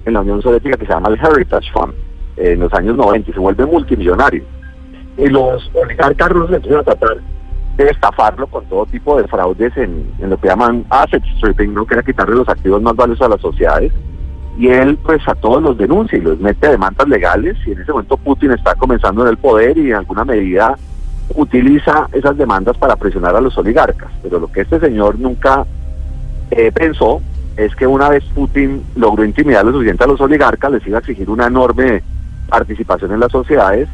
en 0.05 0.13
la 0.13 0.21
Unión 0.21 0.41
Soviética 0.41 0.77
que 0.77 0.85
se 0.85 0.93
llama 0.93 1.09
el 1.09 1.19
Heritage 1.19 1.71
Fund 1.71 1.93
eh, 2.37 2.53
en 2.53 2.59
los 2.59 2.73
años 2.73 2.95
90 2.95 3.29
y 3.29 3.33
se 3.33 3.39
vuelve 3.39 3.65
multimillonario. 3.65 4.43
Y 5.17 5.27
los 5.27 5.69
oligarcas 5.73 6.29
rusos 6.29 6.55
empiezan 6.55 6.79
a 6.79 6.83
tratar 6.83 7.17
de 7.77 7.83
estafarlo 7.85 8.47
con 8.47 8.65
todo 8.65 8.85
tipo 8.85 9.21
de 9.21 9.27
fraudes 9.27 9.75
en, 9.77 10.11
en 10.19 10.29
lo 10.29 10.37
que 10.37 10.47
llaman 10.47 10.85
asset 10.89 11.23
stripping, 11.37 11.73
¿no? 11.73 11.85
que 11.85 11.93
era 11.93 12.03
quitarle 12.03 12.35
los 12.35 12.49
activos 12.49 12.81
más 12.81 12.95
valiosos 12.95 13.25
a 13.25 13.29
las 13.29 13.41
sociedades. 13.41 13.93
Y 14.57 14.67
él 14.67 14.97
pues 15.03 15.25
a 15.27 15.35
todos 15.35 15.61
los 15.61 15.77
denuncia 15.77 16.17
y 16.17 16.21
los 16.21 16.39
mete 16.39 16.67
a 16.67 16.71
demandas 16.71 17.07
legales 17.07 17.55
y 17.65 17.71
en 17.71 17.81
ese 17.81 17.91
momento 17.91 18.17
Putin 18.17 18.51
está 18.51 18.75
comenzando 18.75 19.21
en 19.23 19.29
el 19.29 19.37
poder 19.37 19.77
y 19.77 19.91
en 19.91 19.95
alguna 19.95 20.25
medida 20.25 20.77
utiliza 21.35 22.07
esas 22.11 22.37
demandas 22.37 22.77
para 22.77 22.95
presionar 22.95 23.35
a 23.35 23.41
los 23.41 23.57
oligarcas. 23.57 24.11
Pero 24.21 24.39
lo 24.39 24.51
que 24.51 24.61
este 24.61 24.79
señor 24.79 25.19
nunca 25.19 25.65
eh, 26.51 26.71
pensó 26.71 27.21
es 27.55 27.75
que 27.75 27.87
una 27.87 28.09
vez 28.09 28.23
Putin 28.35 28.83
logró 28.95 29.23
intimidar 29.23 29.65
lo 29.65 29.71
suficiente 29.71 30.03
a 30.03 30.07
los 30.07 30.21
oligarcas, 30.21 30.71
les 30.71 30.87
iba 30.87 30.97
a 30.97 31.01
exigir 31.01 31.29
una 31.29 31.47
enorme 31.47 32.03
participación 32.47 33.11
en 33.11 33.19
las 33.19 33.31
sociedades 33.31 33.87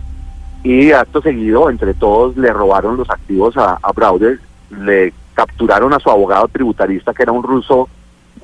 y 0.63 0.91
acto 0.91 1.21
seguido, 1.21 1.69
entre 1.69 1.93
todos, 1.93 2.37
le 2.37 2.51
robaron 2.51 2.97
los 2.97 3.09
activos 3.09 3.55
a, 3.57 3.77
a 3.81 3.91
Browder, 3.91 4.39
le 4.81 5.13
capturaron 5.33 5.93
a 5.93 5.99
su 5.99 6.09
abogado 6.09 6.47
tributarista, 6.47 7.13
que 7.13 7.23
era 7.23 7.31
un 7.31 7.43
ruso 7.43 7.87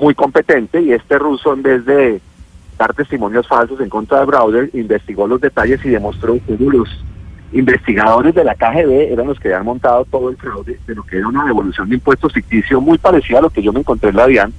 muy 0.01 0.15
competente, 0.15 0.81
y 0.81 0.91
este 0.91 1.19
ruso, 1.19 1.53
en 1.53 1.61
vez 1.61 1.85
de 1.85 2.19
dar 2.77 2.93
testimonios 2.95 3.47
falsos 3.47 3.79
en 3.79 3.89
contra 3.89 4.19
de 4.19 4.25
Browder, 4.25 4.71
investigó 4.73 5.27
los 5.27 5.39
detalles 5.39 5.85
y 5.85 5.89
demostró 5.89 6.33
que 6.33 6.57
los 6.57 6.89
investigadores 7.53 8.33
de 8.33 8.43
la 8.43 8.55
KGB 8.55 9.11
eran 9.11 9.27
los 9.27 9.39
que 9.39 9.49
habían 9.49 9.65
montado 9.65 10.05
todo 10.05 10.29
el 10.29 10.37
fraude 10.37 10.79
de 10.87 10.95
lo 10.95 11.03
que 11.03 11.17
era 11.17 11.27
una 11.27 11.45
devolución 11.45 11.87
de 11.87 11.95
impuestos 11.95 12.33
ficticio 12.33 12.81
muy 12.81 12.97
parecida 12.97 13.39
a 13.39 13.41
lo 13.43 13.51
que 13.51 13.61
yo 13.61 13.71
me 13.71 13.81
encontré 13.81 14.09
en 14.09 14.15
la 14.15 14.25
DIAN, 14.25 14.53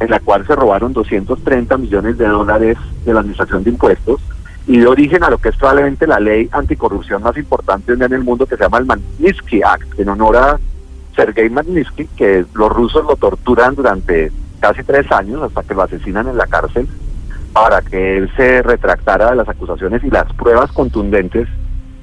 en 0.00 0.10
la 0.10 0.18
cual 0.18 0.44
se 0.46 0.56
robaron 0.56 0.92
230 0.92 1.76
millones 1.76 2.18
de 2.18 2.26
dólares 2.26 2.76
de 3.04 3.14
la 3.14 3.20
Administración 3.20 3.62
de 3.62 3.70
Impuestos 3.70 4.20
y 4.66 4.78
de 4.78 4.86
origen 4.88 5.22
a 5.22 5.30
lo 5.30 5.38
que 5.38 5.50
es 5.50 5.56
probablemente 5.56 6.08
la 6.08 6.18
ley 6.18 6.48
anticorrupción 6.50 7.22
más 7.22 7.36
importante 7.36 7.92
en 7.92 8.02
el 8.02 8.24
mundo 8.24 8.46
que 8.46 8.56
se 8.56 8.64
llama 8.64 8.78
el 8.78 8.86
Magnitsky 8.86 9.62
Act, 9.62 10.00
en 10.00 10.08
honor 10.08 10.36
a 10.36 10.60
Sergei 11.14 11.50
Magnitsky, 11.50 12.08
que 12.16 12.44
los 12.54 12.72
rusos 12.72 13.04
lo 13.04 13.14
torturan 13.14 13.76
durante 13.76 14.32
casi 14.62 14.84
tres 14.84 15.10
años 15.10 15.42
hasta 15.42 15.64
que 15.64 15.74
lo 15.74 15.82
asesinan 15.82 16.28
en 16.28 16.36
la 16.36 16.46
cárcel 16.46 16.86
para 17.52 17.82
que 17.82 18.16
él 18.16 18.30
se 18.36 18.62
retractara 18.62 19.30
de 19.30 19.36
las 19.36 19.48
acusaciones 19.48 20.02
y 20.04 20.10
las 20.10 20.32
pruebas 20.34 20.70
contundentes 20.70 21.48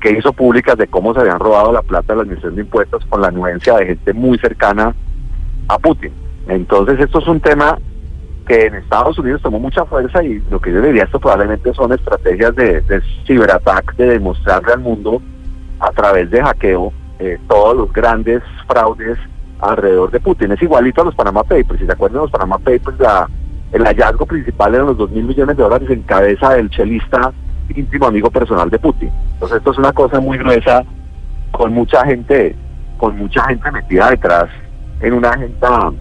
que 0.01 0.11
hizo 0.11 0.33
públicas 0.33 0.77
de 0.77 0.87
cómo 0.87 1.13
se 1.13 1.21
habían 1.21 1.39
robado 1.39 1.71
la 1.71 1.81
plata 1.81 2.13
de 2.13 2.17
la 2.17 2.21
Administración 2.23 2.55
de 2.55 2.61
Impuestos 2.61 3.05
con 3.05 3.21
la 3.21 3.29
anuencia 3.29 3.77
de 3.77 3.85
gente 3.85 4.13
muy 4.13 4.37
cercana 4.39 4.93
a 5.69 5.79
Putin. 5.79 6.11
Entonces 6.49 6.99
esto 6.99 7.19
es 7.19 7.27
un 7.27 7.39
tema 7.39 7.79
que 8.45 8.65
en 8.65 8.75
Estados 8.75 9.17
Unidos 9.17 9.41
tomó 9.41 9.59
mucha 9.59 9.85
fuerza 9.85 10.21
y 10.21 10.43
lo 10.51 10.59
que 10.59 10.73
yo 10.73 10.81
diría 10.81 11.03
esto 11.03 11.19
probablemente 11.19 11.73
son 11.73 11.93
estrategias 11.93 12.53
de, 12.55 12.83
ciberataque, 13.25 14.03
de 14.03 14.09
demostrarle 14.09 14.73
al 14.73 14.79
mundo 14.79 15.21
a 15.79 15.91
través 15.91 16.29
de 16.29 16.41
hackeo 16.41 16.91
eh, 17.19 17.37
todos 17.47 17.77
los 17.77 17.93
grandes 17.93 18.43
fraudes 18.67 19.17
alrededor 19.59 20.11
de 20.11 20.19
Putin. 20.19 20.51
Es 20.51 20.61
igualito 20.61 21.01
a 21.01 21.05
los 21.05 21.15
Panama 21.15 21.43
Papers. 21.43 21.79
Si 21.79 21.85
se 21.85 21.91
acuerdan 21.91 22.21
los 22.21 22.31
Panama 22.31 22.57
Papers, 22.57 22.99
la, 22.99 23.29
el 23.71 23.83
hallazgo 23.83 24.25
principal 24.25 24.73
eran 24.73 24.87
los 24.87 24.97
dos 24.97 25.11
mil 25.11 25.25
millones 25.25 25.57
de 25.57 25.63
dólares 25.63 25.89
en 25.89 26.01
cabeza 26.03 26.53
del 26.53 26.69
chelista 26.69 27.31
íntimo 27.75 28.07
amigo 28.07 28.31
personal 28.31 28.69
de 28.69 28.79
Putin. 28.79 29.11
Entonces 29.33 29.57
esto 29.57 29.71
es 29.71 29.77
una 29.77 29.93
cosa 29.93 30.19
muy 30.19 30.37
gruesa 30.37 30.83
con 31.51 31.73
mucha 31.73 32.03
gente, 32.05 32.55
con 32.97 33.17
mucha 33.17 33.43
gente 33.45 33.71
metida 33.71 34.09
detrás 34.09 34.49
en 35.01 35.13
una 35.13 35.29
agenda 35.29 35.91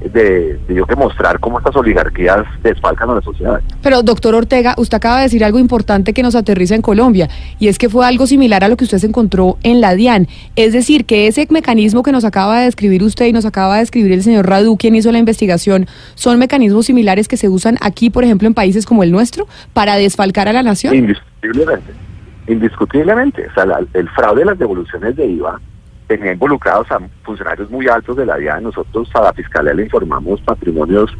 de, 0.00 0.58
de 0.66 0.74
yo 0.74 0.86
que 0.86 0.96
mostrar 0.96 1.38
cómo 1.40 1.58
estas 1.58 1.76
oligarquías 1.76 2.44
desfalcan 2.62 3.10
a 3.10 3.14
la 3.16 3.20
sociedad. 3.20 3.60
Pero, 3.82 4.02
doctor 4.02 4.34
Ortega, 4.34 4.74
usted 4.78 4.96
acaba 4.96 5.18
de 5.18 5.24
decir 5.24 5.44
algo 5.44 5.58
importante 5.58 6.12
que 6.12 6.22
nos 6.22 6.34
aterriza 6.34 6.74
en 6.74 6.82
Colombia, 6.82 7.28
y 7.58 7.68
es 7.68 7.78
que 7.78 7.88
fue 7.88 8.06
algo 8.06 8.26
similar 8.26 8.64
a 8.64 8.68
lo 8.68 8.76
que 8.76 8.84
usted 8.84 8.98
se 8.98 9.06
encontró 9.06 9.58
en 9.62 9.80
la 9.80 9.94
DIAN. 9.94 10.26
Es 10.56 10.72
decir, 10.72 11.04
que 11.04 11.26
ese 11.26 11.46
mecanismo 11.50 12.02
que 12.02 12.12
nos 12.12 12.24
acaba 12.24 12.58
de 12.60 12.64
describir 12.66 13.02
usted 13.02 13.26
y 13.26 13.32
nos 13.32 13.44
acaba 13.46 13.74
de 13.74 13.80
describir 13.80 14.12
el 14.12 14.22
señor 14.22 14.48
Radu, 14.48 14.76
quien 14.76 14.94
hizo 14.94 15.12
la 15.12 15.18
investigación, 15.18 15.86
son 16.14 16.38
mecanismos 16.38 16.86
similares 16.86 17.28
que 17.28 17.36
se 17.36 17.48
usan 17.48 17.76
aquí, 17.80 18.10
por 18.10 18.24
ejemplo, 18.24 18.46
en 18.48 18.54
países 18.54 18.86
como 18.86 19.02
el 19.02 19.12
nuestro, 19.12 19.46
para 19.72 19.96
desfalcar 19.96 20.48
a 20.48 20.52
la 20.52 20.62
nación. 20.62 20.94
Indiscutiblemente. 20.94 21.92
Indiscutiblemente. 22.48 23.46
O 23.48 23.54
sea, 23.54 23.66
la- 23.66 23.80
el 23.94 24.08
fraude 24.10 24.40
de 24.40 24.46
las 24.46 24.58
devoluciones 24.58 25.16
de 25.16 25.26
IVA 25.26 25.60
tenía 26.10 26.32
involucrados 26.32 26.90
a 26.90 26.98
funcionarios 27.22 27.70
muy 27.70 27.86
altos 27.86 28.16
de 28.16 28.26
la 28.26 28.36
DIAN. 28.36 28.64
Nosotros 28.64 29.08
a 29.14 29.20
la 29.20 29.32
Fiscalía 29.32 29.72
le 29.74 29.84
informamos 29.84 30.40
patrimonios 30.40 31.16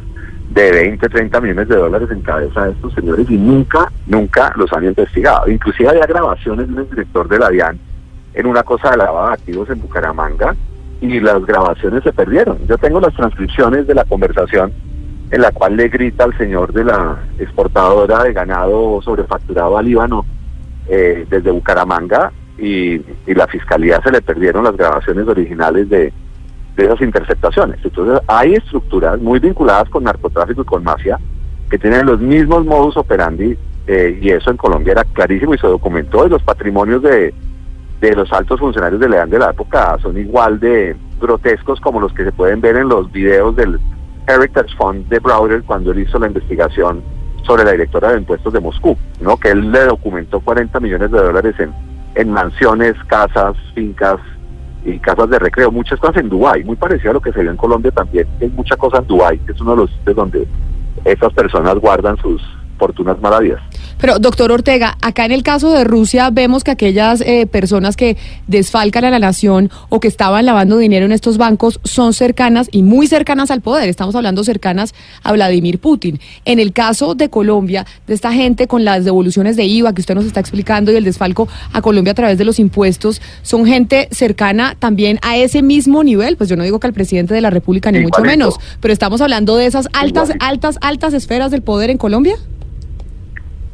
de 0.49 0.69
20, 0.69 1.07
30 1.07 1.39
millones 1.39 1.69
de 1.69 1.77
dólares 1.77 2.09
en 2.11 2.21
cabeza 2.21 2.65
de 2.65 2.71
estos 2.73 2.93
señores 2.93 3.25
y 3.29 3.37
nunca, 3.37 3.89
nunca 4.05 4.51
los 4.57 4.71
han 4.73 4.83
investigado. 4.83 5.49
Inclusive 5.49 5.87
había 5.87 6.05
grabaciones 6.05 6.67
de 6.67 6.73
un 6.73 6.89
director 6.89 7.29
de 7.29 7.39
la 7.39 7.49
DIAN 7.49 7.79
en 8.33 8.45
una 8.45 8.63
cosa 8.63 8.91
de 8.91 8.97
lavado 8.97 9.27
de 9.29 9.33
activos 9.35 9.69
en 9.69 9.81
Bucaramanga 9.81 10.57
y 10.99 11.21
las 11.21 11.45
grabaciones 11.45 12.03
se 12.03 12.11
perdieron. 12.11 12.57
Yo 12.67 12.77
tengo 12.77 12.99
las 12.99 13.13
transcripciones 13.13 13.87
de 13.87 13.95
la 13.95 14.03
conversación 14.03 14.73
en 15.31 15.41
la 15.41 15.53
cual 15.53 15.77
le 15.77 15.87
grita 15.87 16.25
al 16.25 16.37
señor 16.37 16.73
de 16.73 16.83
la 16.83 17.17
exportadora 17.39 18.23
de 18.23 18.33
ganado 18.33 19.01
sobrefacturado 19.01 19.77
al 19.77 19.85
Líbano 19.85 20.25
eh, 20.89 21.25
desde 21.29 21.49
Bucaramanga 21.49 22.33
y, 22.61 23.01
y 23.25 23.33
la 23.33 23.47
fiscalía 23.47 23.99
se 24.03 24.11
le 24.11 24.21
perdieron 24.21 24.63
las 24.63 24.77
grabaciones 24.77 25.27
originales 25.27 25.89
de, 25.89 26.13
esas 26.77 27.01
interceptaciones. 27.01 27.79
Entonces 27.83 28.19
hay 28.27 28.53
estructuras 28.53 29.19
muy 29.19 29.39
vinculadas 29.39 29.89
con 29.89 30.03
narcotráfico 30.03 30.61
y 30.61 30.65
con 30.65 30.83
mafia 30.83 31.19
que 31.69 31.77
tienen 31.77 32.05
los 32.05 32.19
mismos 32.19 32.65
modus 32.65 32.97
operandi 32.97 33.57
eh, 33.87 34.19
y 34.19 34.29
eso 34.29 34.49
en 34.49 34.57
Colombia 34.57 34.93
era 34.93 35.03
clarísimo 35.03 35.53
y 35.53 35.57
se 35.59 35.67
documentó 35.67 36.25
y 36.25 36.29
los 36.29 36.41
patrimonios 36.41 37.03
de, 37.03 37.33
de 37.99 38.15
los 38.15 38.31
altos 38.33 38.59
funcionarios 38.59 38.99
de 38.99 39.09
la 39.09 39.25
de 39.25 39.37
la 39.37 39.51
época 39.51 39.97
son 40.01 40.17
igual 40.17 40.59
de 40.59 40.95
grotescos 41.19 41.79
como 41.81 41.99
los 41.99 42.13
que 42.13 42.23
se 42.23 42.31
pueden 42.31 42.61
ver 42.61 42.77
en 42.77 42.89
los 42.89 43.11
videos 43.11 43.55
del 43.55 43.79
Heritage 44.27 44.75
Fund 44.75 45.07
de 45.07 45.19
Browder 45.19 45.61
cuando 45.63 45.91
él 45.91 45.99
hizo 45.99 46.17
la 46.17 46.27
investigación 46.27 47.03
sobre 47.43 47.63
la 47.63 47.71
directora 47.71 48.11
de 48.11 48.19
impuestos 48.19 48.53
de 48.53 48.59
Moscú, 48.59 48.97
¿no? 49.19 49.37
que 49.37 49.49
él 49.49 49.71
le 49.71 49.85
documentó 49.85 50.39
40 50.39 50.79
millones 50.79 51.11
de 51.11 51.19
dólares 51.19 51.55
en, 51.59 51.73
en 52.15 52.31
mansiones, 52.31 52.95
casas, 53.07 53.55
fincas 53.73 54.19
y 54.85 54.97
casas 54.99 55.29
de 55.29 55.39
recreo, 55.39 55.71
muchas 55.71 55.99
cosas 55.99 56.17
en 56.17 56.29
Dubái, 56.29 56.63
muy 56.63 56.75
parecido 56.75 57.11
a 57.11 57.13
lo 57.13 57.21
que 57.21 57.31
se 57.31 57.41
vio 57.41 57.51
en 57.51 57.57
Colombia 57.57 57.91
también, 57.91 58.27
hay 58.39 58.49
mucha 58.49 58.75
cosa 58.75 58.97
en 58.97 59.07
Dubái, 59.07 59.39
es 59.47 59.61
uno 59.61 59.71
de 59.71 59.77
los 59.77 59.91
sitios 59.91 60.15
donde 60.15 60.47
esas 61.05 61.33
personas 61.33 61.75
guardan 61.75 62.17
sus 62.17 62.41
fortunas 62.77 63.19
maravillas. 63.21 63.61
Pero, 64.01 64.17
doctor 64.17 64.51
Ortega, 64.51 64.97
acá 65.01 65.25
en 65.25 65.31
el 65.31 65.43
caso 65.43 65.71
de 65.71 65.83
Rusia 65.83 66.31
vemos 66.31 66.63
que 66.63 66.71
aquellas 66.71 67.21
eh, 67.21 67.45
personas 67.45 67.95
que 67.95 68.17
desfalcan 68.47 69.05
a 69.05 69.11
la 69.11 69.19
nación 69.19 69.69
o 69.89 69.99
que 69.99 70.07
estaban 70.07 70.43
lavando 70.47 70.79
dinero 70.79 71.05
en 71.05 71.11
estos 71.11 71.37
bancos 71.37 71.79
son 71.83 72.15
cercanas 72.15 72.67
y 72.71 72.81
muy 72.81 73.05
cercanas 73.05 73.51
al 73.51 73.61
poder. 73.61 73.87
Estamos 73.89 74.15
hablando 74.15 74.43
cercanas 74.43 74.95
a 75.21 75.31
Vladimir 75.33 75.77
Putin. 75.77 76.19
En 76.45 76.59
el 76.59 76.73
caso 76.73 77.13
de 77.13 77.29
Colombia, 77.29 77.85
de 78.07 78.15
esta 78.15 78.33
gente 78.33 78.67
con 78.67 78.83
las 78.83 79.05
devoluciones 79.05 79.55
de 79.55 79.65
IVA 79.65 79.93
que 79.93 80.01
usted 80.01 80.15
nos 80.15 80.25
está 80.25 80.39
explicando 80.39 80.91
y 80.91 80.95
el 80.95 81.03
desfalco 81.03 81.47
a 81.71 81.83
Colombia 81.83 82.13
a 82.13 82.15
través 82.15 82.39
de 82.39 82.43
los 82.43 82.57
impuestos, 82.57 83.21
son 83.43 83.67
gente 83.67 84.07
cercana 84.09 84.75
también 84.79 85.19
a 85.21 85.37
ese 85.37 85.61
mismo 85.61 86.03
nivel. 86.03 86.37
Pues 86.37 86.49
yo 86.49 86.55
no 86.55 86.63
digo 86.63 86.79
que 86.79 86.87
al 86.87 86.93
presidente 86.93 87.35
de 87.35 87.41
la 87.41 87.51
República, 87.51 87.91
ni 87.91 87.99
mucho 87.99 88.23
menos, 88.23 88.55
pero 88.79 88.91
estamos 88.91 89.21
hablando 89.21 89.57
de 89.57 89.67
esas 89.67 89.87
altas, 89.93 90.29
Igualito. 90.29 90.45
altas, 90.45 90.77
altas 90.81 91.13
esferas 91.13 91.51
del 91.51 91.61
poder 91.61 91.91
en 91.91 91.99
Colombia. 91.99 92.35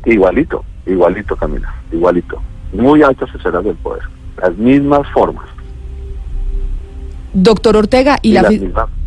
Igualito, 0.07 0.63
igualito 0.85 1.35
Camila, 1.35 1.73
igualito. 1.91 2.41
Muy 2.71 3.03
altas 3.03 3.29
esferas 3.35 3.63
del 3.63 3.75
poder, 3.75 4.03
las 4.41 4.55
mismas 4.57 5.05
formas. 5.13 5.45
Doctor 7.33 7.75
Ortega, 7.75 8.17
¿y, 8.21 8.29
Y 8.29 8.33
la, 8.33 8.49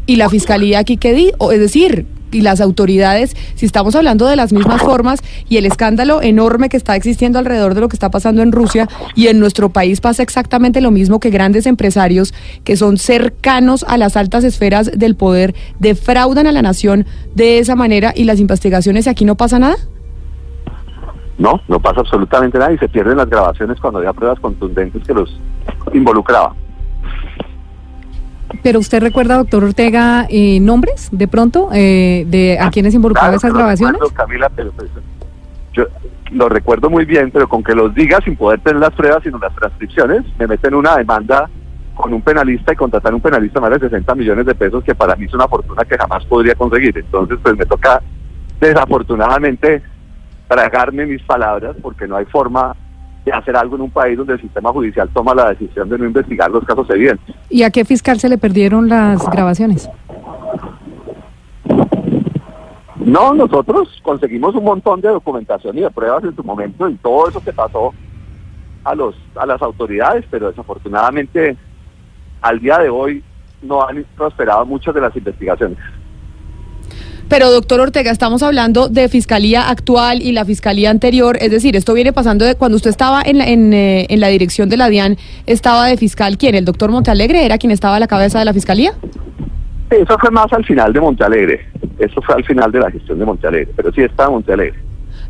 y 0.07 0.17
la 0.17 0.29
fiscalía 0.29 0.79
aquí 0.79 0.99
qué 0.99 1.15
di? 1.15 1.33
O, 1.39 1.53
es 1.53 1.59
decir, 1.59 2.07
y 2.33 2.43
las 2.43 2.61
autoridades, 2.61 3.35
si 3.55 3.65
estamos 3.65 3.95
hablando 3.95 4.27
de 4.27 4.37
las 4.37 4.53
mismas 4.53 4.83
formas 4.83 5.21
y 5.49 5.57
el 5.57 5.65
escándalo 5.65 6.21
enorme 6.21 6.69
que 6.69 6.77
está 6.77 6.95
existiendo 6.97 7.39
alrededor 7.39 7.75
de 7.75 7.81
lo 7.81 7.89
que 7.89 7.97
está 7.97 8.11
pasando 8.11 8.43
en 8.43 8.53
Rusia 8.53 8.87
y 9.15 9.29
en 9.29 9.41
nuestro 9.41 9.71
país 9.71 10.03
pasa 10.03 10.23
exactamente 10.23 10.83
lo 10.83 10.91
mismo 10.91 11.19
que 11.19 11.31
grandes 11.31 11.67
empresarios 11.67 12.35
que 12.63 12.77
son 12.77 12.99
cercanos 12.99 13.87
a 13.89 13.97
las 13.97 14.17
altas 14.17 14.45
esferas 14.45 14.91
del 14.95 15.17
poder 15.17 15.55
defraudan 15.79 16.47
a 16.47 16.53
la 16.53 16.61
nación 16.63 17.07
de 17.35 17.59
esa 17.59 17.75
manera 17.75 18.13
y 18.15 18.25
las 18.25 18.39
investigaciones 18.39 19.07
y 19.07 19.09
aquí 19.09 19.25
no 19.25 19.37
pasa 19.37 19.59
nada? 19.59 19.77
No, 21.40 21.59
no 21.68 21.81
pasa 21.81 22.00
absolutamente 22.00 22.59
nada 22.59 22.70
y 22.70 22.76
se 22.76 22.87
pierden 22.87 23.16
las 23.16 23.29
grabaciones 23.29 23.81
cuando 23.81 23.98
había 23.98 24.12
pruebas 24.12 24.38
contundentes 24.40 25.03
que 25.07 25.14
los 25.14 25.40
involucraba. 25.94 26.55
Pero 28.62 28.79
usted 28.79 29.00
recuerda, 29.00 29.38
doctor 29.38 29.64
Ortega, 29.64 30.26
eh, 30.29 30.61
nombres 30.61 31.09
de 31.12 31.26
pronto 31.29 31.70
eh, 31.72 32.24
de 32.26 32.59
a 32.61 32.70
quienes 32.70 32.92
involucraban 32.92 33.31
Claro 33.31 33.38
esas 33.38 33.55
grabaciones. 33.55 33.94
recuerdo, 33.94 34.14
Camila, 34.14 34.50
pero 34.55 34.70
pues, 34.72 34.90
yo 35.72 35.85
lo 36.31 36.50
recuerdo 36.50 36.90
muy 36.90 37.07
bien, 37.07 37.31
pero 37.31 37.48
con 37.48 37.64
que 37.64 37.74
los 37.74 37.94
diga 37.94 38.20
sin 38.22 38.37
poder 38.37 38.61
tener 38.61 38.79
las 38.79 38.92
pruebas, 38.92 39.22
sino 39.22 39.38
las 39.38 39.55
transcripciones, 39.55 40.24
me 40.38 40.46
meten 40.46 40.74
una 40.74 40.94
demanda 40.98 41.48
con 41.94 42.12
un 42.12 42.20
penalista 42.20 42.74
y 42.74 42.76
contratar 42.76 43.14
un 43.14 43.20
penalista 43.22 43.61
más 43.61 43.70
de 43.70 43.79
60 43.79 44.14
millones 44.14 44.44
de 44.44 44.55
pesos, 44.55 44.85
que 44.85 44.94
para 44.94 45.16
mí 45.16 45.24
es 45.24 45.33
una 45.33 45.48
fortuna 45.48 45.87
que 45.87 45.96
jamás 45.96 46.22
podría 46.26 46.55
conseguir. 46.55 46.98
Entonces, 46.98 47.38
pues 47.42 47.57
me 47.57 47.64
toca 47.64 48.03
desafortunadamente 48.61 49.83
tragarme 50.51 51.07
mis 51.07 51.23
palabras 51.23 51.77
porque 51.81 52.09
no 52.09 52.17
hay 52.17 52.25
forma 52.25 52.75
de 53.25 53.33
hacer 53.33 53.57
algo 53.57 53.77
en 53.77 53.83
un 53.83 53.91
país 53.91 54.19
donde 54.19 54.33
el 54.33 54.41
sistema 54.41 54.73
judicial 54.73 55.09
toma 55.15 55.33
la 55.33 55.51
decisión 55.51 55.89
de 55.89 55.97
no 55.97 56.05
investigar 56.05 56.51
los 56.51 56.65
casos 56.65 56.91
evidentes. 56.91 57.37
¿Y 57.49 57.63
a 57.63 57.71
qué 57.71 57.85
fiscal 57.85 58.19
se 58.19 58.29
le 58.29 58.37
perdieron 58.37 58.89
las 58.89 59.25
grabaciones? 59.31 59.89
No, 62.97 63.33
nosotros 63.33 64.01
conseguimos 64.03 64.57
un 64.57 64.65
montón 64.65 65.01
de 65.01 65.09
documentación 65.09 65.79
y 65.79 65.83
de 65.83 65.91
pruebas 65.91 66.25
en 66.25 66.35
su 66.35 66.43
momento 66.43 66.89
y 66.89 66.97
todo 66.97 67.29
eso 67.29 67.41
que 67.41 67.53
pasó 67.53 67.95
a 68.83 68.95
los 68.97 69.15
a 69.37 69.47
las 69.47 69.63
autoridades, 69.63 70.25
pero 70.31 70.49
desafortunadamente 70.49 71.57
al 72.41 72.59
día 72.59 72.79
de 72.79 72.89
hoy 72.89 73.23
no 73.63 73.87
han 73.87 74.05
prosperado 74.17 74.67
muchas 74.67 74.95
de 74.95 75.01
las 75.01 75.15
investigaciones. 75.15 75.79
Pero, 77.31 77.49
doctor 77.53 77.79
Ortega, 77.79 78.11
estamos 78.11 78.43
hablando 78.43 78.88
de 78.88 79.09
fiscalía 79.09 79.71
actual 79.71 80.21
y 80.21 80.33
la 80.33 80.45
fiscalía 80.45 80.90
anterior. 80.90 81.38
Es 81.40 81.53
decir, 81.53 81.77
esto 81.77 81.95
viene 81.95 82.12
pasando 82.12 82.45
de 82.45 82.57
cuando 82.57 82.75
usted 82.75 82.90
estaba 82.90 83.23
en 83.25 83.38
la, 83.38 83.47
en, 83.47 83.73
eh, 83.73 84.07
en 84.11 84.19
la 84.19 84.27
dirección 84.27 84.69
de 84.69 84.77
la 84.77 84.88
DIAN, 84.88 85.16
estaba 85.47 85.87
de 85.87 85.97
fiscal. 85.97 86.37
¿Quién? 86.38 86.57
¿El 86.57 86.64
doctor 86.64 86.90
Montealegre 86.90 87.47
era 87.47 87.57
quien 87.57 87.71
estaba 87.71 87.97
a 87.97 88.01
la 88.01 88.09
cabeza 88.09 88.40
de 88.40 88.47
la 88.47 88.53
fiscalía? 88.53 88.95
Eso 89.90 90.19
fue 90.19 90.33
más 90.33 90.53
al 90.53 90.64
final 90.64 90.93
de 90.93 91.01
Montealegre, 91.01 91.69
eso 91.99 92.21
fue 92.21 92.35
al 92.35 92.45
final 92.45 92.73
de 92.73 92.81
la 92.81 92.90
gestión 92.90 93.19
de 93.19 93.25
Montealegre, 93.25 93.73
pero 93.77 93.93
sí 93.93 94.03
estaba 94.03 94.31
Montealegre. 94.31 94.79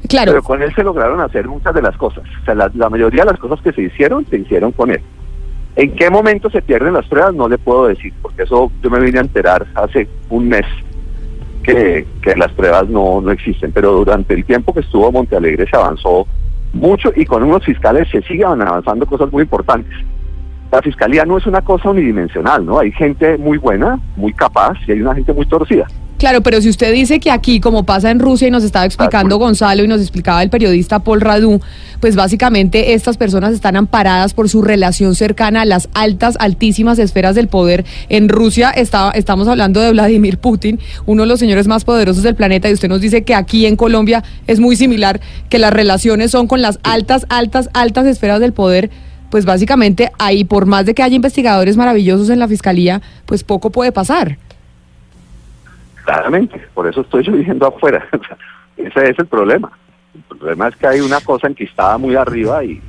Claro. 0.09 0.33
Pero 0.33 0.43
con 0.43 0.63
él 0.63 0.75
se 0.75 0.83
lograron 0.83 1.21
hacer 1.21 1.47
muchas 1.49 1.75
de 1.75 1.83
las 1.83 1.97
cosas. 1.99 2.25
O 2.41 2.45
sea, 2.47 2.55
la, 2.55 2.71
la 2.75 2.89
mayoría 2.89 3.25
de 3.25 3.33
las 3.33 3.39
cosas 3.39 3.61
que 3.63 3.73
se 3.73 3.83
hicieron, 3.83 4.27
se 4.31 4.39
hicieron 4.39 4.73
con 4.73 4.91
él. 4.91 5.03
¿En 5.77 5.95
qué 5.95 6.09
momento 6.09 6.49
se 6.49 6.63
pierden 6.63 6.95
las 6.95 7.07
pruebas? 7.07 7.35
No 7.35 7.47
le 7.47 7.59
puedo 7.59 7.89
decir, 7.89 8.13
porque 8.23 8.45
eso 8.45 8.73
yo 8.83 8.91
me 8.91 9.01
vine 9.01 9.19
a 9.19 9.23
enterar 9.23 9.67
hace 9.75 10.09
un 10.31 10.49
mes. 10.49 10.65
Que, 11.62 12.07
que 12.23 12.37
las 12.37 12.53
pruebas 12.53 12.88
no, 12.88 13.20
no 13.20 13.31
existen. 13.31 13.73
Pero 13.73 13.92
durante 13.92 14.35
el 14.35 14.44
tiempo 14.44 14.73
que 14.73 14.81
estuvo 14.81 15.11
Montealegre 15.12 15.66
se 15.68 15.77
avanzó 15.77 16.27
mucho 16.73 17.12
y 17.14 17.25
con 17.25 17.42
unos 17.42 17.64
fiscales 17.64 18.09
se 18.11 18.23
siguen 18.23 18.62
avanzando 18.62 19.07
cosas 19.07 19.31
muy 19.33 19.42
importantes. 19.42 19.92
La 20.70 20.81
fiscalía 20.83 21.25
no 21.25 21.37
es 21.37 21.46
una 21.46 21.62
cosa 21.62 21.90
unidimensional, 21.90 22.64
¿no? 22.64 22.79
Hay 22.79 22.92
gente 22.92 23.37
muy 23.38 23.59
buena, 23.59 23.99
muy 24.16 24.33
capaz 24.33 24.75
y 24.87 24.92
hay 24.92 25.01
una 25.01 25.14
gente 25.14 25.33
muy 25.33 25.46
torcida. 25.46 25.87
Claro, 26.21 26.43
pero 26.43 26.61
si 26.61 26.69
usted 26.69 26.93
dice 26.93 27.19
que 27.19 27.31
aquí, 27.31 27.61
como 27.61 27.85
pasa 27.85 28.11
en 28.11 28.19
Rusia 28.19 28.47
y 28.47 28.51
nos 28.51 28.63
estaba 28.63 28.85
explicando 28.85 29.39
Gonzalo 29.39 29.83
y 29.83 29.89
nos 29.89 30.03
explicaba 30.03 30.43
el 30.43 30.51
periodista 30.51 30.99
Paul 30.99 31.23
Radu, 31.23 31.63
pues 31.99 32.15
básicamente 32.15 32.93
estas 32.93 33.17
personas 33.17 33.55
están 33.55 33.75
amparadas 33.75 34.35
por 34.35 34.51
su 34.51 34.61
relación 34.61 35.15
cercana 35.15 35.63
a 35.63 35.65
las 35.65 35.89
altas, 35.95 36.37
altísimas 36.39 36.99
esferas 36.99 37.35
del 37.35 37.49
poder. 37.49 37.87
En 38.11 38.29
Rusia 38.29 38.69
está, 38.69 39.13
estamos 39.13 39.49
hablando 39.49 39.81
de 39.81 39.93
Vladimir 39.93 40.37
Putin, 40.37 40.79
uno 41.07 41.23
de 41.23 41.29
los 41.29 41.41
señores 41.41 41.67
más 41.67 41.85
poderosos 41.85 42.23
del 42.23 42.35
planeta, 42.35 42.69
y 42.69 42.75
usted 42.75 42.91
nos 42.91 43.01
dice 43.01 43.23
que 43.23 43.35
aquí 43.35 43.65
en 43.65 43.77
Colombia 43.77 44.23
es 44.47 44.61
muy 44.61 44.77
similar, 44.77 45.23
que 45.49 45.59
las 45.59 45.73
relaciones 45.73 46.33
son 46.33 46.49
con 46.49 46.61
las 46.61 46.81
altas, 46.83 47.25
altas, 47.31 47.71
altas 47.73 48.05
esferas 48.05 48.41
del 48.41 48.53
poder. 48.53 48.91
Pues 49.31 49.47
básicamente 49.47 50.13
ahí, 50.19 50.45
por 50.45 50.67
más 50.67 50.85
de 50.85 50.93
que 50.93 51.03
haya 51.03 51.17
investigadores 51.17 51.79
maravillosos 51.79 52.29
en 52.29 52.41
la 52.41 52.47
fiscalía, 52.47 53.01
pues 53.25 53.43
poco 53.43 53.71
puede 53.71 53.91
pasar. 53.91 54.37
Claramente, 56.11 56.61
por 56.75 56.88
eso 56.88 57.03
estoy 57.03 57.23
yo 57.23 57.33
diciendo 57.33 57.68
afuera. 57.68 58.05
Ese 58.77 59.11
es 59.11 59.18
el 59.18 59.27
problema. 59.27 59.70
El 60.12 60.37
problema 60.37 60.66
es 60.66 60.75
que 60.75 60.88
hay 60.88 61.01
una 61.01 61.20
cosa 61.20 61.46
enquistada 61.46 61.99
muy 61.99 62.16
arriba 62.16 62.64
y, 62.64 62.83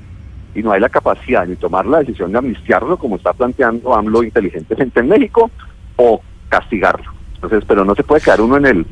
y 0.55 0.63
no 0.63 0.71
hay 0.71 0.81
la 0.81 0.89
capacidad 0.89 1.45
ni 1.45 1.55
tomar 1.55 1.85
la 1.85 1.99
decisión 1.99 2.31
de 2.31 2.39
amnistiarlo 2.39 2.97
como 2.97 3.17
está 3.17 3.31
planteando 3.33 3.93
AMLO 3.93 4.23
inteligentemente 4.23 5.01
en 5.01 5.09
México 5.09 5.51
o 5.97 6.19
castigarlo. 6.49 7.11
Entonces, 7.35 7.63
pero 7.67 7.85
no 7.85 7.93
se 7.93 8.03
puede 8.03 8.21
quedar 8.21 8.41
uno 8.41 8.57
en 8.57 8.65
el 8.65 8.85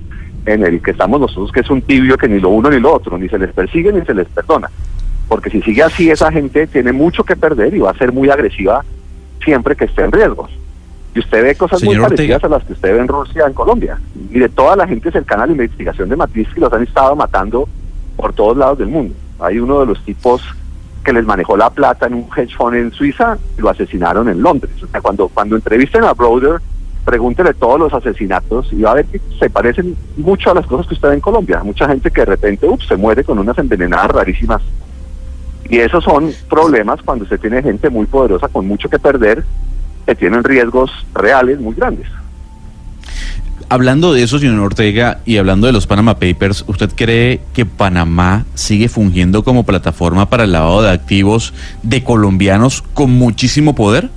en 0.46 0.64
el 0.64 0.80
que 0.82 0.92
estamos 0.92 1.20
nosotros, 1.20 1.52
que 1.52 1.62
es 1.62 1.70
un 1.72 1.82
tibio 1.82 2.16
que 2.16 2.30
ni 2.30 2.40
lo 2.40 2.50
uno 2.50 2.70
ni 2.70 2.80
lo 2.80 2.94
otro, 2.94 3.18
ni 3.18 3.28
se 3.30 3.40
les 3.40 3.52
persigue 3.52 3.92
ni 3.92 4.06
se 4.06 4.14
les 4.14 4.28
perdona. 4.28 4.70
Porque 5.28 5.50
si 5.50 5.60
sigue 5.64 5.82
así, 5.82 6.12
esa 6.12 6.32
gente 6.32 6.68
tiene 6.68 6.92
mucho 6.92 7.24
que 7.24 7.36
perder 7.36 7.74
y 7.74 7.80
va 7.80 7.92
a 7.92 7.98
ser 7.98 8.14
muy 8.14 8.30
agresiva 8.30 8.86
siempre 9.44 9.76
que 9.76 9.86
esté 9.86 10.04
en 10.04 10.12
riesgo. 10.12 10.48
Y 11.16 11.20
usted 11.20 11.44
ve 11.44 11.56
cosas 11.56 11.84
muy 11.84 11.98
parecidas 11.98 12.44
a 12.44 12.48
las 12.48 12.64
que 12.64 12.74
usted 12.74 12.94
ve 12.94 13.00
en 13.00 13.08
Rusia, 13.08 13.46
en 13.48 13.54
Colombia. 13.54 14.00
Y 14.30 14.40
de 14.40 14.50
toda 14.50 14.76
la 14.76 14.88
gente 14.88 15.12
cercana 15.12 15.44
a 15.44 15.48
la 15.48 15.54
investigación 15.54 16.10
de 16.10 16.16
Matrix 16.16 16.56
los 16.58 16.72
han 16.72 16.84
estado 16.84 17.16
matando 17.16 17.68
por 18.16 18.34
todos 18.34 18.56
lados 18.56 18.78
del 18.78 18.90
mundo. 18.90 19.16
Hay 19.40 19.60
uno 19.60 19.80
de 19.80 19.88
los 19.88 20.04
tipos 20.06 20.44
que 21.04 21.14
les 21.14 21.26
manejó 21.26 21.58
la 21.58 21.70
plata 21.70 22.08
en 22.08 22.14
un 22.14 22.28
hedge 22.36 22.56
fund 22.56 22.76
en 22.76 22.92
Suiza 22.92 23.38
y 23.58 23.62
lo 23.62 23.70
asesinaron 23.70 24.30
en 24.30 24.42
Londres. 24.42 24.72
O 24.84 24.88
sea, 24.88 25.02
cuando, 25.02 25.30
cuando 25.30 25.56
entrevisten 25.56 26.04
a 26.04 26.14
Broder, 26.14 26.60
pregúntele 27.06 27.54
todos 27.54 27.80
los 27.80 27.94
asesinatos 27.94 28.72
y 28.72 28.82
va 28.82 28.92
a 28.92 28.96
ver 28.96 29.06
que 29.06 29.20
se 29.40 29.50
parecen 29.50 29.96
mucho 30.18 30.52
a 30.52 30.54
las 30.54 30.68
cosas 30.68 30.88
que 30.88 30.94
usted 30.94 31.10
ve 31.10 31.16
en 31.16 31.22
Colombia. 31.22 31.64
Mucha 31.64 31.88
gente 31.88 32.12
que 32.12 32.22
de 32.22 32.26
repente 32.26 32.68
ups, 32.68 32.88
se 32.88 32.98
muere 32.98 33.24
con 33.24 33.40
unas 33.40 33.58
envenenadas 33.58 34.12
rarísimas. 34.12 34.62
Y 35.70 35.78
esos 35.78 36.04
son 36.04 36.32
problemas 36.50 37.02
cuando 37.04 37.24
usted 37.24 37.40
tiene 37.40 37.64
gente 37.64 37.90
muy 37.90 38.06
poderosa 38.06 38.48
con 38.48 38.68
mucho 38.68 38.90
que 38.90 39.00
perder, 39.00 39.44
que 40.10 40.16
tienen 40.16 40.44
riesgos 40.44 40.90
reales 41.14 41.60
muy 41.60 41.76
grandes. 41.76 42.08
Hablando 43.70 44.12
de 44.12 44.24
eso, 44.24 44.40
señor 44.40 44.60
Ortega, 44.60 45.20
y 45.24 45.38
hablando 45.38 45.68
de 45.68 45.74
los 45.74 45.86
Panama 45.86 46.16
Papers, 46.16 46.66
¿usted 46.68 46.90
cree 46.96 47.42
que 47.54 47.68
Panamá 47.68 48.46
sigue 48.56 48.90
fungiendo 48.90 49.44
como 49.44 49.64
plataforma 49.68 50.28
para 50.28 50.46
el 50.46 50.52
lavado 50.52 50.82
de 50.82 50.90
activos 50.90 51.54
de 51.84 52.04
colombianos 52.04 52.82
con 52.82 53.12
muchísimo 53.12 53.76
poder? 53.76 54.10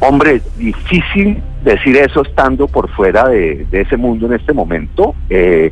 Hombre, 0.00 0.42
difícil 0.58 1.40
decir 1.62 1.96
eso 1.96 2.22
estando 2.22 2.66
por 2.66 2.90
fuera 2.90 3.28
de, 3.28 3.64
de 3.70 3.82
ese 3.82 3.96
mundo 3.96 4.26
en 4.26 4.32
este 4.32 4.52
momento. 4.52 5.14
Eh, 5.30 5.70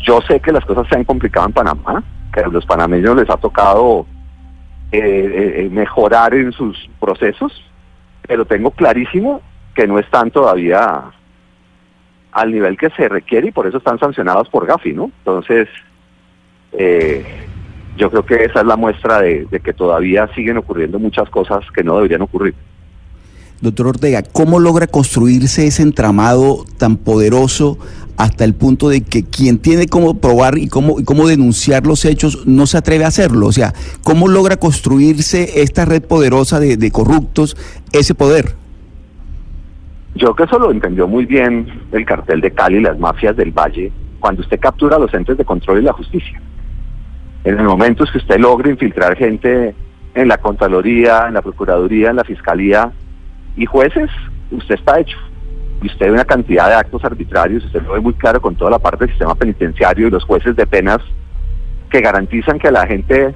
yo 0.00 0.20
sé 0.28 0.40
que 0.40 0.52
las 0.52 0.66
cosas 0.66 0.86
se 0.88 0.96
han 0.96 1.04
complicado 1.04 1.46
en 1.46 1.54
Panamá, 1.54 2.04
que 2.34 2.40
a 2.40 2.48
los 2.48 2.66
panameños 2.66 3.16
les 3.16 3.30
ha 3.30 3.38
tocado 3.38 4.04
eh, 4.98 5.64
eh, 5.64 5.68
mejorar 5.70 6.34
en 6.34 6.52
sus 6.52 6.88
procesos, 7.00 7.52
pero 8.26 8.44
tengo 8.44 8.70
clarísimo 8.70 9.40
que 9.74 9.86
no 9.86 9.98
están 9.98 10.30
todavía 10.30 11.04
al 12.32 12.52
nivel 12.52 12.76
que 12.76 12.90
se 12.90 13.08
requiere 13.08 13.48
y 13.48 13.52
por 13.52 13.66
eso 13.66 13.78
están 13.78 13.98
sancionados 13.98 14.48
por 14.48 14.66
Gafi, 14.66 14.92
¿no? 14.92 15.10
Entonces, 15.18 15.68
eh, 16.72 17.24
yo 17.96 18.10
creo 18.10 18.26
que 18.26 18.44
esa 18.44 18.60
es 18.60 18.66
la 18.66 18.76
muestra 18.76 19.20
de 19.20 19.60
que 19.62 19.72
todavía 19.72 20.28
siguen 20.34 20.58
ocurriendo 20.58 20.98
muchas 20.98 21.30
cosas 21.30 21.64
que 21.72 21.84
no 21.84 21.96
deberían 21.96 22.22
ocurrir. 22.22 22.54
Doctor 23.64 23.86
Ortega, 23.86 24.22
¿cómo 24.22 24.60
logra 24.60 24.86
construirse 24.86 25.66
ese 25.66 25.82
entramado 25.82 26.66
tan 26.76 26.98
poderoso 26.98 27.78
hasta 28.18 28.44
el 28.44 28.54
punto 28.54 28.90
de 28.90 29.00
que 29.00 29.24
quien 29.24 29.58
tiene 29.58 29.86
cómo 29.86 30.20
probar 30.20 30.58
y 30.58 30.68
cómo, 30.68 31.00
y 31.00 31.04
cómo 31.04 31.26
denunciar 31.26 31.86
los 31.86 32.04
hechos 32.04 32.46
no 32.46 32.66
se 32.66 32.76
atreve 32.76 33.06
a 33.06 33.08
hacerlo? 33.08 33.46
O 33.46 33.52
sea, 33.52 33.72
¿cómo 34.02 34.28
logra 34.28 34.58
construirse 34.58 35.62
esta 35.62 35.86
red 35.86 36.02
poderosa 36.02 36.60
de, 36.60 36.76
de 36.76 36.90
corruptos 36.90 37.56
ese 37.92 38.14
poder? 38.14 38.54
Yo 40.14 40.34
creo 40.34 40.36
que 40.36 40.42
eso 40.44 40.58
lo 40.58 40.70
entendió 40.70 41.08
muy 41.08 41.24
bien 41.24 41.66
el 41.90 42.04
cartel 42.04 42.42
de 42.42 42.50
Cali 42.50 42.76
y 42.76 42.82
las 42.82 42.98
mafias 42.98 43.34
del 43.34 43.50
Valle 43.50 43.90
cuando 44.20 44.42
usted 44.42 44.60
captura 44.60 44.98
los 44.98 45.12
entes 45.14 45.38
de 45.38 45.44
control 45.46 45.78
y 45.78 45.84
la 45.84 45.94
justicia. 45.94 46.38
En 47.44 47.58
el 47.58 47.64
momento 47.64 48.04
es 48.04 48.10
que 48.10 48.18
usted 48.18 48.38
logra 48.38 48.68
infiltrar 48.68 49.16
gente 49.16 49.74
en 50.14 50.28
la 50.28 50.36
Contraloría, 50.36 51.28
en 51.28 51.34
la 51.34 51.40
Procuraduría, 51.40 52.10
en 52.10 52.16
la 52.16 52.24
Fiscalía 52.24 52.92
y 53.56 53.66
jueces, 53.66 54.10
usted 54.50 54.74
está 54.74 55.00
hecho. 55.00 55.16
Y 55.82 55.86
usted 55.86 56.06
ve 56.06 56.12
una 56.12 56.24
cantidad 56.24 56.68
de 56.68 56.74
actos 56.74 57.04
arbitrarios, 57.04 57.64
usted 57.64 57.82
lo 57.82 57.92
ve 57.92 58.00
muy 58.00 58.14
claro 58.14 58.40
con 58.40 58.54
toda 58.56 58.70
la 58.70 58.78
parte 58.78 59.04
del 59.04 59.10
sistema 59.10 59.34
penitenciario 59.34 60.08
y 60.08 60.10
los 60.10 60.24
jueces 60.24 60.56
de 60.56 60.66
penas 60.66 60.98
que 61.90 62.00
garantizan 62.00 62.58
que 62.58 62.68
a 62.68 62.72
la 62.72 62.86
gente 62.86 63.34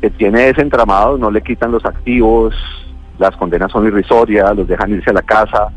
que 0.00 0.10
tiene 0.10 0.48
ese 0.48 0.62
entramado 0.62 1.18
no 1.18 1.30
le 1.30 1.42
quitan 1.42 1.70
los 1.70 1.84
activos, 1.84 2.54
las 3.18 3.36
condenas 3.36 3.70
son 3.70 3.86
irrisorias, 3.86 4.56
los 4.56 4.66
dejan 4.66 4.90
irse 4.90 5.10
a 5.10 5.14
la 5.14 5.22
casa. 5.22 5.68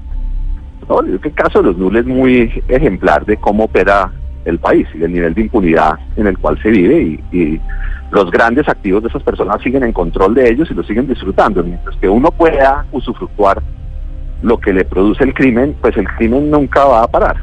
No, 0.87 1.01
el 1.01 1.19
caso 1.33 1.59
de 1.59 1.65
los 1.69 1.77
NUL 1.77 1.97
es 1.97 2.05
muy 2.05 2.63
ejemplar 2.67 3.25
de 3.25 3.37
cómo 3.37 3.65
opera 3.65 4.11
el 4.45 4.59
país 4.59 4.87
y 4.93 5.03
el 5.03 5.13
nivel 5.13 5.33
de 5.33 5.41
impunidad 5.41 5.99
en 6.15 6.27
el 6.27 6.37
cual 6.37 6.61
se 6.61 6.69
vive 6.69 7.19
y, 7.31 7.61
los 8.11 8.29
grandes 8.29 8.69
activos 8.69 9.01
de 9.01 9.09
esas 9.09 9.23
personas 9.23 9.59
siguen 9.63 9.81
en 9.81 9.91
control 9.91 10.35
de 10.35 10.47
ellos 10.47 10.69
y 10.69 10.75
lo 10.75 10.83
siguen 10.83 11.07
disfrutando, 11.07 11.63
mientras 11.63 11.95
que 11.95 12.07
uno 12.07 12.29
pueda 12.29 12.85
usufructuar 12.91 13.59
lo 14.43 14.59
que 14.59 14.71
le 14.71 14.85
produce 14.85 15.23
el 15.23 15.33
crimen, 15.33 15.75
pues 15.81 15.97
el 15.97 16.07
crimen 16.07 16.51
nunca 16.51 16.85
va 16.85 17.01
a 17.01 17.07
parar. 17.07 17.37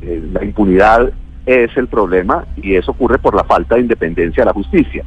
Eh, 0.00 0.22
la 0.32 0.44
impunidad 0.44 1.10
es 1.44 1.76
el 1.76 1.88
problema 1.88 2.44
y 2.56 2.76
eso 2.76 2.92
ocurre 2.92 3.18
por 3.18 3.34
la 3.34 3.42
falta 3.42 3.74
de 3.74 3.80
independencia 3.80 4.42
de 4.42 4.46
la 4.46 4.52
justicia. 4.52 5.04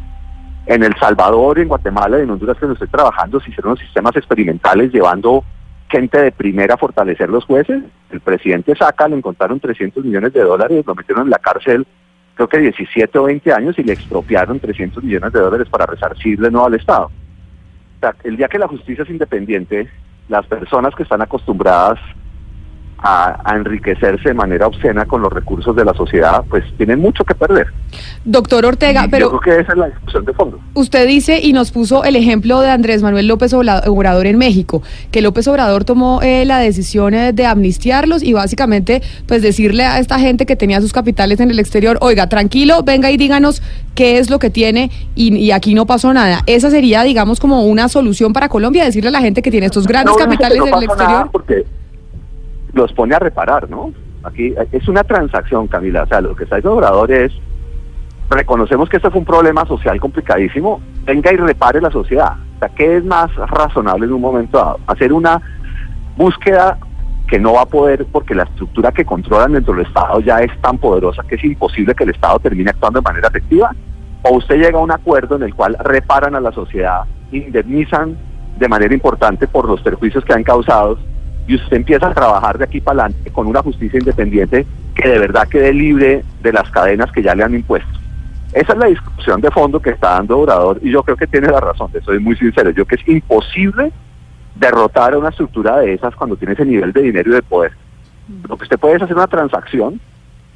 En 0.66 0.84
El 0.84 0.94
Salvador, 1.00 1.60
en 1.60 1.70
Guatemala 1.70 2.20
y 2.20 2.24
en 2.24 2.32
Honduras 2.32 2.58
que 2.58 2.70
estoy 2.70 2.90
trabajando, 2.90 3.40
se 3.40 3.52
hicieron 3.52 3.72
los 3.72 3.80
sistemas 3.80 4.18
experimentales 4.18 4.92
llevando 4.92 5.46
gente 6.00 6.22
de 6.22 6.32
primera 6.32 6.78
fortalecer 6.78 7.30
los 7.30 7.46
jueces. 7.46 7.84
El 8.12 8.20
presidente 8.20 8.76
Saca 8.76 9.08
le 9.08 9.16
encontraron 9.16 9.60
300 9.60 10.04
millones 10.04 10.34
de 10.34 10.42
dólares, 10.42 10.86
lo 10.86 10.96
metieron 10.96 11.26
en 11.26 11.30
la 11.30 11.40
cárcel 11.40 11.86
creo 12.36 12.50
que 12.50 12.60
17 12.60 13.18
o 13.18 13.24
20 13.24 13.54
años 13.54 13.80
y 13.80 13.84
le 13.84 13.94
expropiaron 13.94 14.60
300 14.60 15.04
millones 15.04 15.34
de 15.34 15.40
dólares 15.40 15.68
para 15.70 15.86
resarcirle 15.86 16.52
no 16.52 16.66
al 16.66 16.76
Estado. 16.76 17.06
O 17.06 18.00
sea, 18.00 18.14
el 18.24 18.38
día 18.38 18.48
que 18.48 18.60
la 18.60 18.68
justicia 18.68 19.04
es 19.04 19.10
independiente, 19.10 19.90
las 20.28 20.46
personas 20.46 20.94
que 20.96 21.04
están 21.04 21.22
acostumbradas 21.22 21.98
a, 22.98 23.42
a, 23.44 23.56
enriquecerse 23.56 24.30
de 24.30 24.34
manera 24.34 24.68
obscena 24.68 25.06
con 25.06 25.22
los 25.22 25.32
recursos 25.32 25.76
de 25.76 25.86
la 25.86 25.94
sociedad, 25.94 26.44
pues 26.50 26.64
tienen 26.78 27.00
mucho 27.00 27.24
que 27.24 27.36
perder. 27.36 27.68
Doctor 28.24 28.66
Ortega, 28.66 29.06
Y 29.06 29.10
pero 29.10 29.32
Yo 29.32 29.40
creo 29.40 29.56
que 29.56 29.62
esa 29.62 29.74
es 29.74 29.78
la 29.78 29.88
discusión 29.88 30.26
de 30.26 30.34
fondo. 30.34 30.60
usted 30.74 31.08
dice 31.08 31.40
y 31.42 31.54
nos 31.54 31.72
puso 31.72 32.04
el 32.04 32.16
ejemplo 32.16 32.62
de 32.62 32.70
Andrés 32.70 33.02
Manuel 33.04 33.28
López 33.28 33.54
Obrador 33.54 34.26
en 34.26 34.38
México, 34.38 34.82
que 35.12 35.22
López 35.22 35.48
Obrador 35.48 35.84
tomó 35.84 36.22
eh, 36.22 36.46
la 36.46 36.60
decisión 36.60 37.14
eh, 37.14 37.34
de 37.34 37.46
amnistiarlos 37.46 38.24
y 38.24 38.34
básicamente 38.34 39.02
pues 39.28 39.42
decirle 39.42 39.86
a 39.86 40.00
esta 40.00 40.20
gente 40.20 40.46
que 40.46 40.56
tenía 40.56 40.82
sus 40.82 40.94
capitales 40.94 41.40
en 41.40 41.52
el 41.52 41.60
exterior, 41.60 41.98
oiga, 42.02 42.28
tranquilo, 42.30 42.84
venga 42.84 43.12
y 43.12 43.18
díganos 43.18 43.62
qué 43.94 44.18
es 44.18 44.30
lo 44.30 44.40
que 44.40 44.50
tiene 44.50 44.92
y, 45.16 45.36
y 45.36 45.52
aquí 45.52 45.74
no 45.74 45.86
pasó 45.86 46.14
nada. 46.14 46.42
Esa 46.48 46.70
sería, 46.70 47.04
digamos, 47.04 47.40
como 47.40 47.64
una 47.64 47.88
solución 47.88 48.34
para 48.34 48.50
Colombia, 48.50 48.84
decirle 48.84 49.10
a 49.10 49.12
la 49.12 49.22
gente 49.22 49.42
que 49.42 49.52
tiene 49.52 49.68
estos 49.68 49.88
grandes 49.88 50.16
No, 50.18 50.24
capitales 50.24 50.58
no 50.58 50.68
en 50.68 50.74
el 50.74 50.84
exterior. 50.84 51.30
Porque 51.32 51.66
los 52.76 52.92
pone 52.94 53.16
a 53.16 53.20
reparar, 53.20 53.70
¿no? 53.70 53.92
Aquí 54.24 54.54
es 54.72 54.88
una 54.88 55.04
transacción, 55.04 55.68
Camila. 55.68 56.04
O 56.04 56.08
sea, 56.08 56.22
lo 56.22 56.36
que 56.36 56.44
está 56.44 56.58
diciendo 56.58 56.78
Obrador 56.78 57.12
es, 57.12 57.32
reconocemos 58.30 58.90
que 58.90 58.98
este 58.98 59.10
fue 59.10 59.20
un 59.20 59.26
problema 59.26 59.66
social 59.66 60.00
complicadísimo, 60.00 60.82
venga 61.06 61.32
y 61.32 61.38
repare 61.38 61.80
la 61.80 61.90
sociedad. 61.90 62.34
O 62.56 62.60
sea, 62.60 62.70
¿qué 62.70 62.98
es 62.98 63.06
más 63.06 63.34
razonable 63.36 64.06
en 64.06 64.14
un 64.14 64.22
momento 64.22 64.58
dado? 64.58 64.80
Hacer 64.88 65.14
una 65.14 65.42
búsqueda 66.18 66.78
que 67.28 67.40
no 67.40 67.54
va 67.54 67.62
a 67.62 67.66
poder 67.66 68.06
porque 68.12 68.36
la 68.36 68.44
estructura 68.44 68.92
que 68.92 69.06
controlan 69.06 69.54
dentro 69.54 69.74
del 69.74 69.86
Estado 69.86 70.20
ya 70.20 70.40
es 70.40 70.52
tan 70.62 70.78
poderosa 70.78 71.24
que 71.24 71.36
es 71.36 71.44
imposible 71.44 71.96
que 71.96 72.04
el 72.04 72.12
Estado 72.12 72.40
termine 72.40 72.72
actuando 72.72 73.00
de 73.00 73.04
manera 73.04 73.30
efectiva. 73.30 73.74
O 74.24 74.36
usted 74.36 74.56
llega 74.56 74.80
a 74.80 74.82
un 74.82 74.92
acuerdo 74.92 75.38
en 75.38 75.44
el 75.44 75.56
cual 75.56 75.78
reparan 75.80 76.36
a 76.36 76.40
la 76.40 76.52
sociedad, 76.52 77.04
indemnizan 77.32 78.18
de 78.58 78.68
manera 78.68 78.94
importante 78.94 79.48
por 79.48 79.68
los 79.68 79.82
perjuicios 79.82 80.26
que 80.26 80.34
han 80.34 80.44
causado 80.44 80.98
y 81.48 81.56
usted 81.56 81.78
empieza 81.78 82.08
a 82.08 82.14
trabajar 82.14 82.58
de 82.58 82.66
aquí 82.66 82.82
para 82.82 83.04
adelante 83.04 83.32
con 83.32 83.48
una 83.48 83.62
justicia 83.62 84.00
independiente 84.00 84.66
que 84.96 85.10
de 85.10 85.20
verdad 85.20 85.48
quede 85.48 85.74
libre 85.74 86.24
de 86.42 86.54
las 86.54 86.70
cadenas 86.72 87.12
que 87.12 87.22
ya 87.22 87.36
le 87.36 87.44
han 87.44 87.54
impuesto. 87.54 88.00
Esa 88.54 88.74
es 88.74 88.80
la 88.80 88.88
discusión 88.88 89.42
de 89.42 89.52
fondo 89.52 89.82
que 89.82 89.90
está 89.92 90.12
dando 90.12 90.40
Obrador 90.40 90.80
y 90.82 90.92
yo 90.92 91.04
creo 91.04 91.18
que 91.18 91.28
tiene 91.28 91.48
la 91.48 91.60
razón, 91.60 91.92
soy 92.04 92.20
muy 92.20 92.36
sincero, 92.38 92.70
yo 92.70 92.86
creo 92.86 92.98
que 92.98 93.12
es 93.12 93.16
imposible 93.16 93.92
derrotar 94.56 95.14
a 95.14 95.18
una 95.18 95.30
estructura 95.30 95.78
de 95.78 95.94
esas 95.94 96.16
cuando 96.16 96.38
tiene 96.38 96.54
ese 96.54 96.66
nivel 96.66 96.94
de 96.94 97.02
dinero 97.02 97.32
y 97.32 97.36
de 97.36 97.42
poder. 97.42 97.74
Lo 98.48 98.58
que 98.58 98.64
usted 98.64 98.80
puede 98.80 98.96
es 98.96 99.02
hacer 99.02 99.16
una 99.16 99.28
transacción 99.28 100.00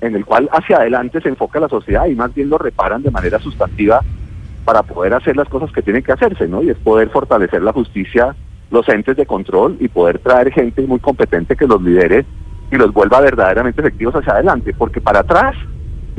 en 0.01 0.15
el 0.15 0.25
cual 0.25 0.49
hacia 0.51 0.77
adelante 0.77 1.21
se 1.21 1.29
enfoca 1.29 1.59
la 1.59 1.67
sociedad 1.67 2.05
y 2.07 2.15
más 2.15 2.33
bien 2.33 2.49
lo 2.49 2.57
reparan 2.57 3.03
de 3.03 3.11
manera 3.11 3.37
sustantiva 3.39 4.01
para 4.65 4.83
poder 4.83 5.13
hacer 5.13 5.35
las 5.35 5.49
cosas 5.49 5.71
que 5.71 5.81
tienen 5.81 6.03
que 6.03 6.11
hacerse, 6.11 6.47
¿no? 6.47 6.63
Y 6.63 6.69
es 6.69 6.77
poder 6.77 7.09
fortalecer 7.09 7.61
la 7.61 7.73
justicia, 7.73 8.35
los 8.71 8.87
entes 8.89 9.17
de 9.17 9.25
control 9.25 9.77
y 9.79 9.87
poder 9.87 10.19
traer 10.19 10.51
gente 10.51 10.81
muy 10.83 10.99
competente 10.99 11.55
que 11.55 11.67
los 11.67 11.81
lidere 11.81 12.25
y 12.71 12.75
los 12.75 12.93
vuelva 12.93 13.19
verdaderamente 13.19 13.81
efectivos 13.81 14.15
hacia 14.15 14.33
adelante, 14.33 14.73
porque 14.77 15.01
para 15.01 15.19
atrás 15.19 15.55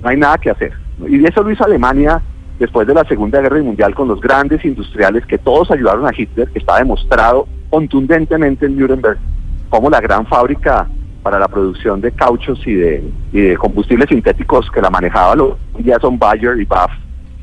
no 0.02 0.08
hay 0.08 0.16
nada 0.16 0.38
que 0.38 0.50
hacer. 0.50 0.72
Y 1.08 1.24
eso 1.24 1.42
lo 1.42 1.50
hizo 1.50 1.64
Alemania 1.64 2.20
después 2.58 2.86
de 2.86 2.94
la 2.94 3.04
Segunda 3.04 3.40
Guerra 3.40 3.62
Mundial 3.62 3.94
con 3.94 4.08
los 4.08 4.20
grandes 4.20 4.64
industriales 4.64 5.24
que 5.26 5.38
todos 5.38 5.70
ayudaron 5.70 6.06
a 6.06 6.12
Hitler, 6.16 6.48
que 6.50 6.58
está 6.58 6.78
demostrado 6.78 7.46
contundentemente 7.70 8.66
en 8.66 8.76
Nuremberg 8.76 9.18
como 9.68 9.88
la 9.88 10.00
gran 10.00 10.26
fábrica 10.26 10.88
para 11.22 11.38
la 11.38 11.48
producción 11.48 12.00
de 12.00 12.12
cauchos 12.12 12.60
y 12.66 12.74
de, 12.74 13.04
y 13.32 13.40
de 13.40 13.56
combustibles 13.56 14.08
sintéticos 14.08 14.70
que 14.70 14.80
la 14.80 14.90
manejaba 14.90 15.36
los 15.36 15.54
Jason 15.84 16.18
Bayer 16.18 16.58
y 16.58 16.64
BAF 16.64 16.90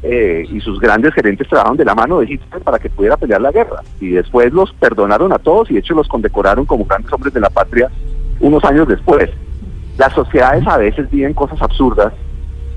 eh, 0.04 0.46
y 0.50 0.62
sus 0.62 0.80
grandes 0.80 1.14
gerentes 1.14 1.48
trabajaron 1.48 1.78
de 1.78 1.86
la 1.86 1.96
mano 1.96 2.20
de 2.20 2.26
Hitler 2.26 2.62
para 2.62 2.78
que 2.78 2.90
pudiera 2.90 3.18
pelear 3.18 3.42
la 3.42 3.52
guerra 3.52 3.82
y 4.00 4.10
después 4.10 4.54
los 4.54 4.72
perdonaron 4.74 5.34
a 5.34 5.40
todos 5.40 5.72
y 5.72 5.74
de 5.74 5.80
hecho 5.80 5.96
los 5.96 6.08
condecoraron 6.08 6.66
como 6.66 6.86
grandes 6.86 7.12
hombres 7.12 7.34
de 7.34 7.40
la 7.40 7.50
patria 7.50 7.90
unos 8.40 8.64
años 8.64 8.88
después. 8.88 9.30
Las 9.98 10.14
sociedades 10.14 10.68
a 10.68 10.78
veces 10.78 11.10
viven 11.10 11.34
cosas 11.34 11.60
absurdas, 11.62 12.14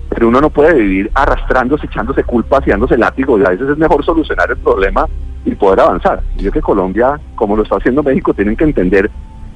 pero 0.09 0.29
uno 0.29 0.41
no 0.41 0.49
puede 0.49 0.75
vivir 0.75 1.11
arrastrándose, 1.15 1.87
echándose 1.87 2.25
culpas 2.25 2.67
y 2.67 2.71
dándose 2.71 2.97
látigo 2.97 3.39
y 3.39 3.45
a 3.45 3.51
veces 3.51 3.69
es 3.69 3.77
mejor 3.77 4.03
solucionar 4.05 4.51
el 4.51 4.57
problema 4.57 5.07
y 5.45 5.55
poder 5.55 5.81
avanzar. 5.81 6.23
Yo 6.37 6.51
creo 6.51 6.53
que 6.53 6.61
Colombia, 6.63 7.21
como 7.35 7.57
lo 7.57 7.65
está 7.65 7.77
haciendo 7.77 8.03
México, 8.03 8.33
tienen 8.33 8.57
que 8.57 8.65
entender 8.65 9.11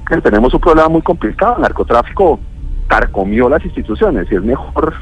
que 0.07 0.21
tenemos 0.21 0.53
un 0.53 0.59
problema 0.59 0.87
muy 0.87 1.01
complicado. 1.01 1.55
El 1.55 1.63
narcotráfico 1.63 2.39
carcomió 2.87 3.49
las 3.49 3.65
instituciones 3.65 4.27
y 4.31 4.35
es 4.35 4.43
mejor 4.43 4.93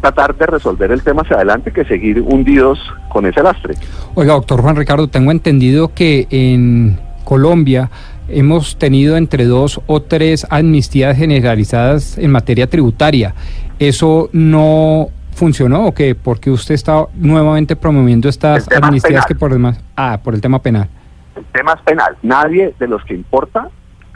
tratar 0.00 0.34
de 0.36 0.46
resolver 0.46 0.90
el 0.90 1.02
tema 1.02 1.22
hacia 1.22 1.36
adelante 1.36 1.72
que 1.72 1.84
seguir 1.84 2.20
hundidos 2.20 2.78
con 3.08 3.26
ese 3.26 3.42
lastre. 3.42 3.74
Oiga, 4.14 4.34
doctor 4.34 4.62
Juan 4.62 4.76
Ricardo, 4.76 5.08
tengo 5.08 5.30
entendido 5.30 5.92
que 5.94 6.26
en 6.30 6.98
Colombia 7.24 7.90
hemos 8.28 8.76
tenido 8.76 9.16
entre 9.16 9.44
dos 9.44 9.80
o 9.86 10.02
tres 10.02 10.46
amnistías 10.50 11.16
generalizadas 11.16 12.18
en 12.18 12.30
materia 12.30 12.68
tributaria. 12.68 13.34
¿Eso 13.78 14.28
no 14.32 15.08
funcionó 15.32 15.86
o 15.86 15.94
qué? 15.94 16.14
Porque 16.14 16.50
usted 16.50 16.74
está 16.74 17.06
nuevamente 17.14 17.76
promoviendo 17.76 18.28
estas 18.28 18.68
amnistías 18.82 19.24
que 19.26 19.34
por 19.34 19.52
demás... 19.52 19.80
Ah, 19.96 20.20
por 20.22 20.34
el 20.34 20.40
tema 20.40 20.60
penal. 20.60 20.88
El 21.36 21.44
tema 21.46 21.74
es 21.74 21.82
penal. 21.82 22.16
Nadie 22.22 22.74
de 22.78 22.88
los 22.88 23.04
que 23.04 23.14
importa 23.14 23.68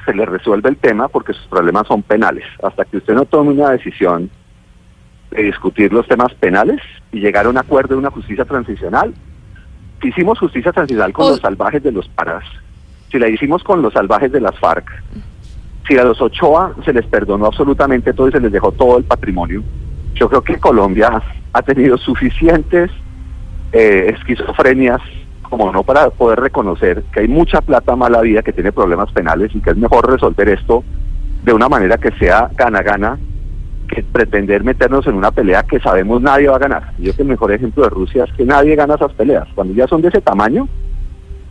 se 0.04 0.12
le 0.12 0.26
resuelve 0.26 0.68
el 0.68 0.76
tema 0.76 1.08
porque 1.08 1.32
sus 1.32 1.46
problemas 1.46 1.86
son 1.86 2.02
penales. 2.02 2.44
Hasta 2.62 2.84
que 2.84 2.96
usted 2.96 3.14
no 3.14 3.24
tome 3.24 3.50
una 3.50 3.70
decisión 3.70 4.30
de 5.32 5.42
discutir 5.44 5.92
los 5.92 6.06
temas 6.06 6.32
penales 6.34 6.80
y 7.12 7.20
llegar 7.20 7.46
a 7.46 7.50
un 7.50 7.58
acuerdo 7.58 7.94
de 7.94 8.00
una 8.00 8.10
justicia 8.10 8.44
transicional. 8.44 9.14
Si 10.00 10.08
hicimos 10.08 10.38
justicia 10.38 10.72
transicional 10.72 11.12
con 11.12 11.28
los 11.28 11.40
salvajes 11.40 11.82
de 11.82 11.92
los 11.92 12.08
paras, 12.08 12.44
si 13.10 13.18
la 13.18 13.28
hicimos 13.28 13.62
con 13.62 13.82
los 13.82 13.92
salvajes 13.92 14.32
de 14.32 14.40
las 14.40 14.58
FARC, 14.58 14.88
si 15.86 15.98
a 15.98 16.04
los 16.04 16.20
Ochoa 16.20 16.74
se 16.84 16.92
les 16.92 17.06
perdonó 17.06 17.46
absolutamente 17.46 18.12
todo 18.12 18.28
y 18.28 18.32
se 18.32 18.40
les 18.40 18.52
dejó 18.52 18.72
todo 18.72 18.98
el 18.98 19.04
patrimonio, 19.04 19.62
yo 20.14 20.28
creo 20.28 20.42
que 20.42 20.58
Colombia 20.58 21.22
ha 21.52 21.62
tenido 21.62 21.98
suficientes 21.98 22.90
eh, 23.72 24.14
esquizofrenias 24.16 25.00
como 25.42 25.70
no 25.70 25.82
para 25.82 26.08
poder 26.10 26.40
reconocer 26.40 27.02
que 27.12 27.20
hay 27.20 27.28
mucha 27.28 27.60
plata 27.60 27.94
mala 27.94 28.22
vida 28.22 28.42
que 28.42 28.52
tiene 28.52 28.72
problemas 28.72 29.12
penales 29.12 29.54
y 29.54 29.60
que 29.60 29.70
es 29.70 29.76
mejor 29.76 30.10
resolver 30.10 30.48
esto 30.48 30.82
de 31.44 31.52
una 31.52 31.68
manera 31.68 31.98
que 31.98 32.10
sea 32.12 32.48
gana-gana 32.56 33.18
que 33.94 34.02
pretender 34.02 34.64
meternos 34.64 35.06
en 35.06 35.14
una 35.14 35.30
pelea 35.30 35.62
que 35.62 35.78
sabemos 35.80 36.22
nadie 36.22 36.48
va 36.48 36.56
a 36.56 36.60
ganar. 36.60 36.92
Yo 36.98 37.04
creo 37.04 37.16
que 37.16 37.22
el 37.22 37.28
mejor 37.28 37.52
ejemplo 37.52 37.84
de 37.84 37.90
Rusia 37.90 38.24
es 38.24 38.32
que 38.36 38.44
nadie 38.44 38.74
gana 38.74 38.94
esas 38.94 39.12
peleas. 39.12 39.46
Cuando 39.54 39.74
ya 39.74 39.86
son 39.86 40.00
de 40.00 40.08
ese 40.08 40.20
tamaño, 40.20 40.68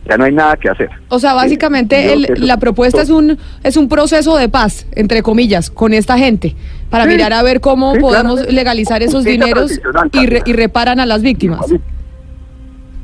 ya 0.08 0.16
no 0.16 0.24
hay 0.24 0.32
nada 0.32 0.56
que 0.56 0.68
hacer. 0.68 0.90
O 1.08 1.18
sea, 1.18 1.34
básicamente 1.34 2.16
la 2.38 2.56
propuesta 2.58 3.02
es 3.02 3.10
un 3.10 3.38
es 3.62 3.76
un 3.76 3.88
proceso 3.88 4.36
de 4.36 4.48
paz, 4.48 4.86
entre 4.92 5.22
comillas, 5.22 5.70
con 5.70 5.92
esta 5.92 6.18
gente, 6.18 6.56
para 6.90 7.06
mirar 7.06 7.32
a 7.32 7.42
ver 7.42 7.60
cómo 7.60 7.94
podemos 7.94 8.46
legalizar 8.48 9.02
esos 9.02 9.24
dineros 9.24 9.80
y, 10.12 10.50
y 10.50 10.52
reparan 10.52 10.98
a 10.98 11.06
las 11.06 11.22
víctimas. 11.22 11.66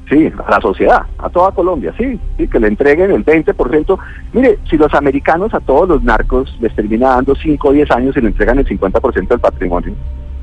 Sí, 0.08 0.32
a 0.46 0.50
la 0.50 0.60
sociedad, 0.60 1.02
a 1.18 1.28
toda 1.28 1.52
Colombia, 1.52 1.92
sí, 1.98 2.18
sí, 2.38 2.48
que 2.48 2.58
le 2.58 2.68
entreguen 2.68 3.10
el 3.10 3.24
20%. 3.24 3.98
Mire, 4.32 4.58
si 4.68 4.78
los 4.78 4.92
americanos 4.94 5.52
a 5.52 5.60
todos 5.60 5.86
los 5.86 6.02
narcos 6.02 6.56
les 6.60 6.74
termina 6.74 7.10
dando 7.10 7.34
5 7.34 7.68
o 7.68 7.72
10 7.72 7.90
años 7.90 8.16
y 8.16 8.22
le 8.22 8.28
entregan 8.28 8.58
el 8.58 8.66
50% 8.66 9.28
del 9.28 9.40
patrimonio 9.40 9.94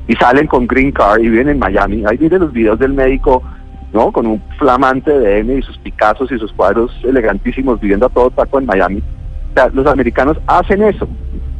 y 0.06 0.14
salen 0.14 0.46
con 0.46 0.68
green 0.68 0.92
card 0.92 1.20
y 1.20 1.28
viven 1.28 1.48
en 1.48 1.58
Miami, 1.58 2.04
ahí 2.06 2.16
vienen 2.16 2.42
los 2.42 2.52
videos 2.52 2.78
del 2.78 2.92
médico, 2.92 3.42
¿no? 3.92 4.12
Con 4.12 4.26
un 4.26 4.40
flamante 4.56 5.10
DM 5.10 5.58
y 5.58 5.62
sus 5.62 5.78
Picassos 5.78 6.30
y 6.30 6.38
sus 6.38 6.52
cuadros 6.52 6.92
elegantísimos 7.02 7.80
viviendo 7.80 8.06
a 8.06 8.10
todo 8.10 8.30
taco 8.30 8.60
en 8.60 8.66
Miami. 8.66 9.02
O 9.50 9.54
sea, 9.54 9.68
los 9.70 9.86
americanos 9.86 10.38
hacen 10.46 10.82
eso, 10.84 11.08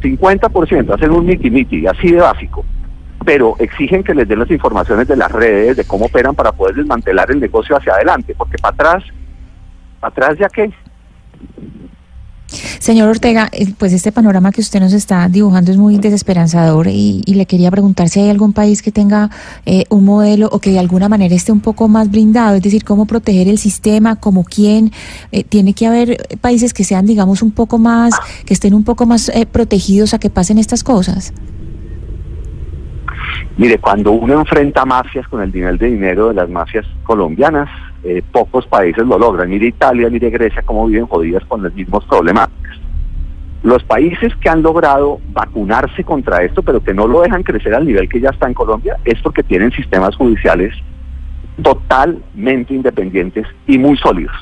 50%, 0.01 0.95
hacen 0.95 1.11
un 1.11 1.27
miti-miti, 1.27 1.89
así 1.89 2.13
de 2.13 2.21
básico 2.21 2.65
pero 3.27 3.57
exigen 3.59 4.05
que 4.05 4.15
les 4.15 4.29
den 4.29 4.39
las 4.39 4.51
informaciones 4.53 5.09
de 5.09 5.17
las 5.17 5.33
redes, 5.33 5.77
de 5.77 5.85
cómo 5.85 6.07
operan 6.07 6.37
para 6.37 6.53
poder 6.53 6.77
desmantelar 6.77 7.29
el 7.33 7.41
negocio 7.41 7.77
hacia 7.77 7.95
adelante, 7.95 8.37
porque 8.39 8.57
para 8.57 8.73
atrás, 8.75 9.05
para 9.99 10.13
atrás 10.13 10.39
ya 10.39 10.49
qué. 10.49 10.73
Señor 12.79 13.09
Ortega, 13.09 13.49
eh, 13.51 13.67
pues 13.77 13.93
este 13.93 14.13
panorama 14.13 14.53
que 14.53 14.61
usted 14.61 14.79
nos 14.79 14.93
está 14.93 15.29
dibujando 15.29 15.73
es 15.73 15.77
muy 15.77 15.99
desesperanzador 15.99 16.87
y, 16.87 17.25
le 17.27 17.47
quería 17.47 17.73
preguntar 17.73 18.09
si 18.09 18.21
hay 18.21 18.31
algún 18.31 18.53
país 18.53 18.81
que 18.81 18.93
tenga 18.93 19.29
eh, 19.67 19.87
un 19.89 20.05
modelo 20.05 20.49
o 20.53 20.61
que 20.61 20.71
de 20.71 20.79
alguna 20.79 21.09
manera 21.09 21.35
esté 21.35 21.51
un 21.51 21.61
poco 21.61 21.89
más 21.89 22.09
blindado, 22.09 22.55
es 22.55 22.63
decir, 22.63 22.85
cómo 22.85 23.07
proteger 23.07 23.49
el 23.49 23.59
sistema, 23.59 24.15
como 24.15 24.45
quién. 24.45 24.93
Eh, 25.33 25.43
tiene 25.43 25.75
que 25.75 25.89
haber 25.89 26.39
países 26.41 26.73
que 26.73 26.85
sean, 26.85 27.07
digamos, 27.07 27.43
un 27.43 27.51
poco 27.51 27.79
más, 27.79 28.15
que 28.45 28.55
estén 28.55 28.73
un 28.73 28.85
poco 28.85 29.05
más 29.05 29.33
protegidos 29.51 30.15
a 30.15 30.21
que 30.21 30.31
pasen 30.31 30.59
estas 30.59 30.85
cosas. 30.85 31.33
Mire, 33.59 33.79
cuando 33.79 34.13
uno 34.13 34.35
enfrenta 34.35 34.85
mafias 34.85 35.27
con 35.29 35.41
el 35.41 35.51
nivel 35.51 35.79
de 35.79 35.87
dinero 35.87 36.29
de 36.29 36.35
las 36.35 36.51
mafias 36.51 36.85
colombianas, 37.05 37.71
eh, 38.05 38.23
pocos 38.31 38.67
países 38.67 39.07
lo 39.07 39.19
logran. 39.19 39.49
Mire 39.49 39.69
Italia, 39.69 40.11
mire 40.11 40.29
Grecia, 40.29 40.63
cómo 40.63 40.87
viven 40.87 41.07
jodidas 41.07 41.43
con 41.47 41.63
las 41.63 41.73
mismas 41.73 42.05
problemáticas. 42.05 42.77
Los 43.63 43.83
países 43.83 44.37
que 44.37 44.51
han 44.51 44.63
logrado 44.63 45.21
vacunarse 45.33 46.05
contra 46.05 46.43
esto, 46.45 46.63
pero 46.63 46.83
que 46.85 46.93
no 46.93 47.07
lo 47.07 47.23
dejan 47.23 47.43
crecer 47.43 47.75
al 47.75 47.87
nivel 47.87 48.09
que 48.11 48.21
ya 48.21 48.29
está 48.29 48.47
en 48.47 48.55
Colombia, 48.55 48.99
es 49.05 49.21
porque 49.23 49.43
tienen 49.43 49.73
sistemas 49.73 50.15
judiciales 50.17 50.75
totalmente 51.63 52.75
independientes 52.75 53.47
y 53.67 53.79
muy 53.79 53.97
sólidos. 53.97 54.37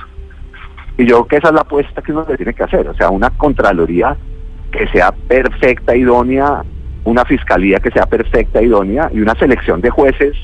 Y 0.99 1.07
yo 1.07 1.19
creo 1.19 1.27
que 1.27 1.37
esa 1.37 1.49
es 1.49 1.55
la 1.55 1.61
apuesta 1.61 2.03
que 2.03 2.11
uno 2.11 2.27
le 2.29 2.37
tiene 2.37 2.53
que 2.53 2.65
hacer, 2.65 2.89
o 2.89 2.95
sea, 2.95 3.11
una 3.11 3.31
Contraloría 3.31 4.17
que 4.73 4.89
sea 4.89 5.13
perfecta, 5.13 5.95
idónea, 5.95 6.65
una 7.05 7.25
fiscalía 7.25 7.79
que 7.79 7.91
sea 7.91 8.07
perfecta, 8.07 8.63
idónea 8.63 9.11
y 9.13 9.21
una 9.21 9.35
selección 9.35 9.81
de 9.81 9.91
jueces 9.91 10.37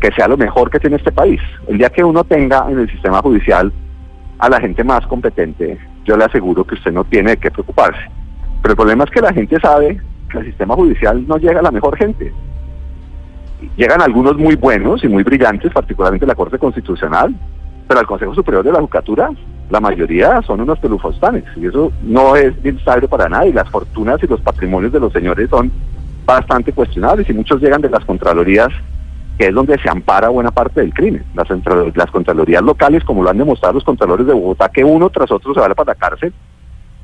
que 0.00 0.12
sea 0.12 0.28
lo 0.28 0.36
mejor 0.36 0.70
que 0.70 0.80
tiene 0.80 0.96
este 0.96 1.12
país. 1.12 1.40
El 1.68 1.78
día 1.78 1.90
que 1.90 2.04
uno 2.04 2.24
tenga 2.24 2.66
en 2.68 2.78
el 2.78 2.90
sistema 2.90 3.22
judicial 3.22 3.72
a 4.38 4.48
la 4.48 4.60
gente 4.60 4.82
más 4.82 5.06
competente, 5.06 5.78
yo 6.04 6.16
le 6.16 6.24
aseguro 6.24 6.64
que 6.64 6.74
usted 6.74 6.92
no 6.92 7.04
tiene 7.04 7.36
que 7.36 7.50
preocuparse. 7.50 8.00
Pero 8.60 8.72
el 8.72 8.76
problema 8.76 9.04
es 9.04 9.10
que 9.10 9.20
la 9.20 9.32
gente 9.32 9.58
sabe 9.60 10.00
que 10.30 10.38
el 10.38 10.46
sistema 10.46 10.74
judicial 10.74 11.26
no 11.26 11.36
llega 11.36 11.60
a 11.60 11.62
la 11.62 11.70
mejor 11.70 11.96
gente. 11.96 12.32
Llegan 13.76 14.02
algunos 14.02 14.36
muy 14.36 14.56
buenos 14.56 15.04
y 15.04 15.08
muy 15.08 15.22
brillantes, 15.22 15.72
particularmente 15.72 16.26
la 16.26 16.34
Corte 16.34 16.58
Constitucional, 16.58 17.34
pero 17.86 18.00
al 18.00 18.06
Consejo 18.06 18.34
Superior 18.34 18.64
de 18.64 18.72
la 18.72 18.80
Judicatura, 18.80 19.30
la 19.70 19.80
mayoría 19.80 20.42
son 20.42 20.60
unos 20.60 20.78
pelufostanes, 20.80 21.44
y 21.56 21.66
eso 21.66 21.92
no 22.02 22.34
es 22.34 22.60
bien 22.62 22.78
sabido 22.84 23.08
para 23.08 23.28
nadie. 23.28 23.52
Las 23.52 23.70
fortunas 23.70 24.20
y 24.22 24.26
los 24.26 24.40
patrimonios 24.40 24.92
de 24.92 25.00
los 25.00 25.12
señores 25.12 25.48
son 25.48 25.70
bastante 26.24 26.72
cuestionables 26.72 27.28
y 27.28 27.32
muchos 27.32 27.60
llegan 27.60 27.80
de 27.80 27.90
las 27.90 28.04
Contralorías, 28.04 28.68
que 29.38 29.48
es 29.48 29.54
donde 29.54 29.78
se 29.78 29.88
ampara 29.88 30.28
buena 30.28 30.50
parte 30.50 30.80
del 30.80 30.94
crimen. 30.94 31.24
Las, 31.34 32.10
Contralorías 32.10 32.62
locales, 32.62 33.04
como 33.04 33.22
lo 33.22 33.30
han 33.30 33.38
demostrado 33.38 33.74
los 33.74 33.84
Contralores 33.84 34.26
de 34.26 34.32
Bogotá, 34.32 34.68
que 34.68 34.84
uno 34.84 35.10
tras 35.10 35.30
otro 35.30 35.54
se 35.54 35.60
va 35.60 35.74
para 35.74 35.92
la 35.92 35.98
cárcel, 35.98 36.32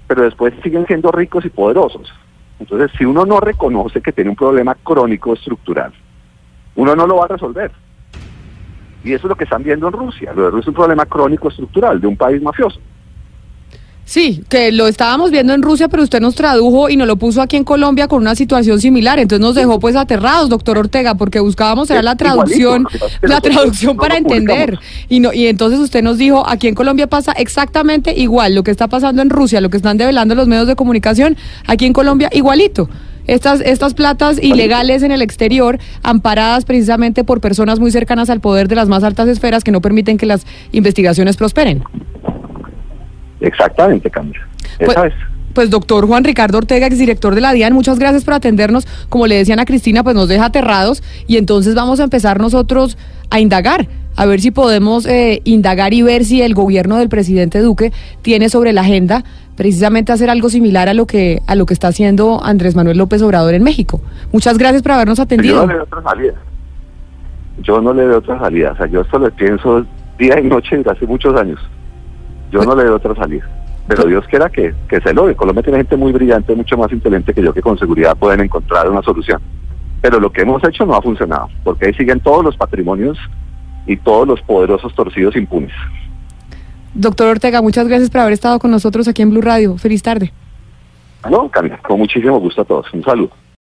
pero 0.07 0.23
después 0.23 0.55
siguen 0.63 0.87
siendo 0.87 1.11
ricos 1.11 1.45
y 1.45 1.51
poderosos. 1.51 2.13
Entonces, 2.61 2.91
si 2.99 3.05
uno 3.05 3.25
no 3.25 3.41
reconoce 3.41 4.01
que 4.01 4.13
tiene 4.13 4.31
un 4.31 4.37
problema 4.37 4.75
crónico 4.75 5.33
estructural, 5.35 5.93
uno 6.75 6.97
no 6.97 7.07
lo 7.07 7.17
va 7.17 7.25
a 7.25 7.29
resolver. 7.29 7.71
Y 9.05 9.13
eso 9.13 9.27
es 9.27 9.31
lo 9.31 9.37
que 9.37 9.45
están 9.45 9.63
viendo 9.63 9.87
en 9.87 9.93
Rusia. 9.93 10.33
Lo 10.35 10.45
de 10.45 10.51
Rusia 10.51 10.63
es 10.63 10.69
un 10.69 10.75
problema 10.75 11.07
crónico 11.07 11.49
estructural 11.49 12.01
de 12.01 12.07
un 12.07 12.17
país 12.17 12.43
mafioso. 12.43 12.81
Sí, 14.09 14.43
que 14.49 14.73
lo 14.73 14.89
estábamos 14.89 15.31
viendo 15.31 15.53
en 15.53 15.61
Rusia, 15.61 15.89
pero 15.89 16.03
usted 16.03 16.23
nos 16.23 16.35
tradujo 16.35 16.89
y 16.89 16.97
nos 16.97 17.07
lo 17.07 17.17
puso 17.17 17.43
aquí 17.43 17.59
en 17.59 17.65
Colombia 17.65 18.09
con 18.09 18.23
una 18.23 18.35
situación 18.35 18.81
similar. 18.81 19.19
Entonces 19.19 19.43
nos 19.43 19.55
dejó 19.55 19.79
pues 19.81 19.97
aterrados, 19.97 20.49
doctor 20.49 20.79
Ortega, 20.79 21.15
porque 21.17 21.41
buscábamos 21.41 21.91
era 21.91 22.03
la 22.03 22.17
traducción, 22.17 22.87
la 23.21 23.43
traducción 23.43 23.99
para 23.99 24.17
entender. 24.17 24.79
Y 25.11 25.21
no, 25.21 25.35
y 25.35 25.47
entonces 25.47 25.79
usted 25.79 26.03
nos 26.03 26.17
dijo, 26.17 26.49
aquí 26.49 26.69
en 26.69 26.75
Colombia 26.75 27.07
pasa 27.07 27.33
exactamente 27.33 28.19
igual. 28.19 28.55
Lo 28.55 28.63
que 28.63 28.71
está 28.71 28.89
pasando 28.89 29.21
en 29.21 29.29
Rusia, 29.29 29.61
lo 29.61 29.69
que 29.69 29.77
están 29.77 29.99
develando 29.99 30.35
los 30.35 30.49
medios 30.49 30.67
de 30.67 30.75
comunicación, 30.75 31.37
aquí 31.67 31.85
en 31.85 31.93
Colombia 31.93 32.31
igualito. 32.33 32.89
Estas, 33.27 33.61
estas 33.61 33.93
platas 33.93 34.43
ilegales 34.43 35.03
en 35.03 35.13
el 35.13 35.21
exterior, 35.21 35.79
amparadas 36.03 36.65
precisamente 36.65 37.25
por 37.25 37.43
personas 37.43 37.79
muy 37.79 37.91
cercanas 37.91 38.31
al 38.31 38.41
poder 38.41 38.69
de 38.69 38.75
las 38.75 38.89
más 38.89 39.05
altas 39.05 39.29
esferas 39.29 39.65
que 39.65 39.71
no 39.71 39.83
permiten 39.83 40.17
que 40.17 40.25
las 40.25 40.47
investigaciones 40.73 41.37
prosperen. 41.37 41.85
Exactamente, 43.41 44.11
Camila. 44.11 44.41
Pues- 44.79 44.91
Esa 44.91 45.07
es. 45.07 45.15
Pues 45.55 45.71
doctor 45.71 46.07
Juan 46.07 46.23
Ricardo 46.23 46.59
Ortega, 46.59 46.87
exdirector 46.87 47.35
de 47.35 47.41
la 47.41 47.53
DIAN, 47.53 47.73
muchas 47.73 47.99
gracias 47.99 48.23
por 48.25 48.35
atendernos. 48.35 48.87
Como 49.09 49.27
le 49.27 49.35
decían 49.35 49.59
a 49.59 49.65
Cristina, 49.65 50.05
pues 50.05 50.15
nos 50.15 50.29
deja 50.29 50.45
aterrados 50.47 51.03
y 51.27 51.37
entonces 51.37 51.75
vamos 51.75 51.99
a 51.99 52.05
empezar 52.05 52.39
nosotros 52.39 52.97
a 53.31 53.41
indagar, 53.41 53.89
a 54.15 54.27
ver 54.27 54.41
si 54.41 54.53
podemos 54.53 55.05
eh, 55.07 55.41
indagar 55.45 55.95
y 55.95 56.03
ver 56.03 56.25
si 56.25 56.43
el 56.43 56.55
gobierno 56.55 56.97
del 56.99 57.09
presidente 57.09 57.61
Duque 57.61 57.93
tiene 58.23 58.51
sobre 58.51 58.73
la 58.73 58.83
agenda 58.83 59.25
precisamente 59.57 60.13
hacer 60.13 60.31
algo 60.31 60.49
similar 60.49 60.89
a 60.89 60.95
lo 60.95 61.07
que 61.07 61.43
a 61.49 61.57
lo 61.57 61.67
que 61.67 61.75
está 61.75 61.89
haciendo 61.89 62.41
Andrés 62.45 62.77
Manuel 62.77 62.99
López 62.99 63.21
Obrador 63.23 63.55
en 63.55 63.65
México. 63.65 64.01
Muchas 64.31 64.59
gracias 64.59 64.83
por 64.83 64.93
habernos 64.93 65.19
Pero 65.19 65.43
Yo 65.43 65.59
atendido. 65.59 65.61
no 65.63 65.67
le 65.67 65.75
veo 65.75 65.83
otra 65.85 66.03
salida. 66.03 66.35
Yo 67.63 67.81
no 67.81 67.93
le 67.95 68.07
veo 68.07 68.19
otra 68.19 68.39
salida. 68.39 68.73
O 68.73 68.77
sea, 68.77 68.87
yo 68.87 69.01
esto 69.01 69.19
lo 69.19 69.31
pienso 69.33 69.85
día 70.19 70.39
y 70.39 70.45
noche 70.45 70.77
desde 70.77 70.91
hace 70.93 71.07
muchos 71.07 71.35
años. 71.35 71.59
Yo 72.51 72.63
no 72.63 72.75
le 72.75 72.85
veo 72.85 72.97
otra 72.97 73.15
salida. 73.15 73.49
Pero 73.87 74.05
Dios 74.05 74.25
quiera 74.29 74.51
que, 74.51 74.75
que 74.89 75.01
se 75.01 75.15
logre. 75.15 75.35
Colombia 75.35 75.63
tiene 75.63 75.79
gente 75.79 75.97
muy 75.97 76.13
brillante, 76.13 76.55
mucho 76.55 76.77
más 76.77 76.93
inteligente 76.93 77.33
que 77.33 77.43
yo, 77.43 77.55
que 77.55 77.63
con 77.63 77.79
seguridad 77.79 78.17
pueden 78.17 78.41
encontrar 78.41 78.89
una 78.89 79.03
solución. 79.03 79.41
Pero 80.01 80.21
lo 80.21 80.31
que 80.31 80.43
hemos 80.43 80.63
hecho 80.65 80.85
no 80.85 80.95
ha 80.95 81.03
funcionado, 81.03 81.49
porque 81.65 81.87
ahí 81.87 81.95
siguen 81.95 82.21
todos 82.21 82.45
los 82.45 82.57
patrimonios 82.57 83.19
y 83.87 83.97
todos 83.97 84.29
los 84.29 84.41
poderosos 84.43 84.95
torcidos 84.95 85.35
impunes. 85.37 85.73
Doctor 86.95 87.29
Ortega, 87.29 87.63
muchas 87.63 87.89
gracias 87.89 88.11
por 88.11 88.21
haber 88.21 88.35
estado 88.35 88.59
con 88.59 88.71
nosotros 88.71 89.09
aquí 89.09 89.23
en 89.23 89.31
Blue 89.31 89.41
Radio. 89.41 89.79
Feliz 89.79 90.03
tarde. 90.03 90.33
No, 91.29 91.49
Camila, 91.49 91.79
con 91.79 91.99
muchísimo 91.99 92.39
gusto 92.39 92.63
a 92.63 92.65
todos. 92.65 92.93
Un 92.93 93.03
saludo. 93.03 93.31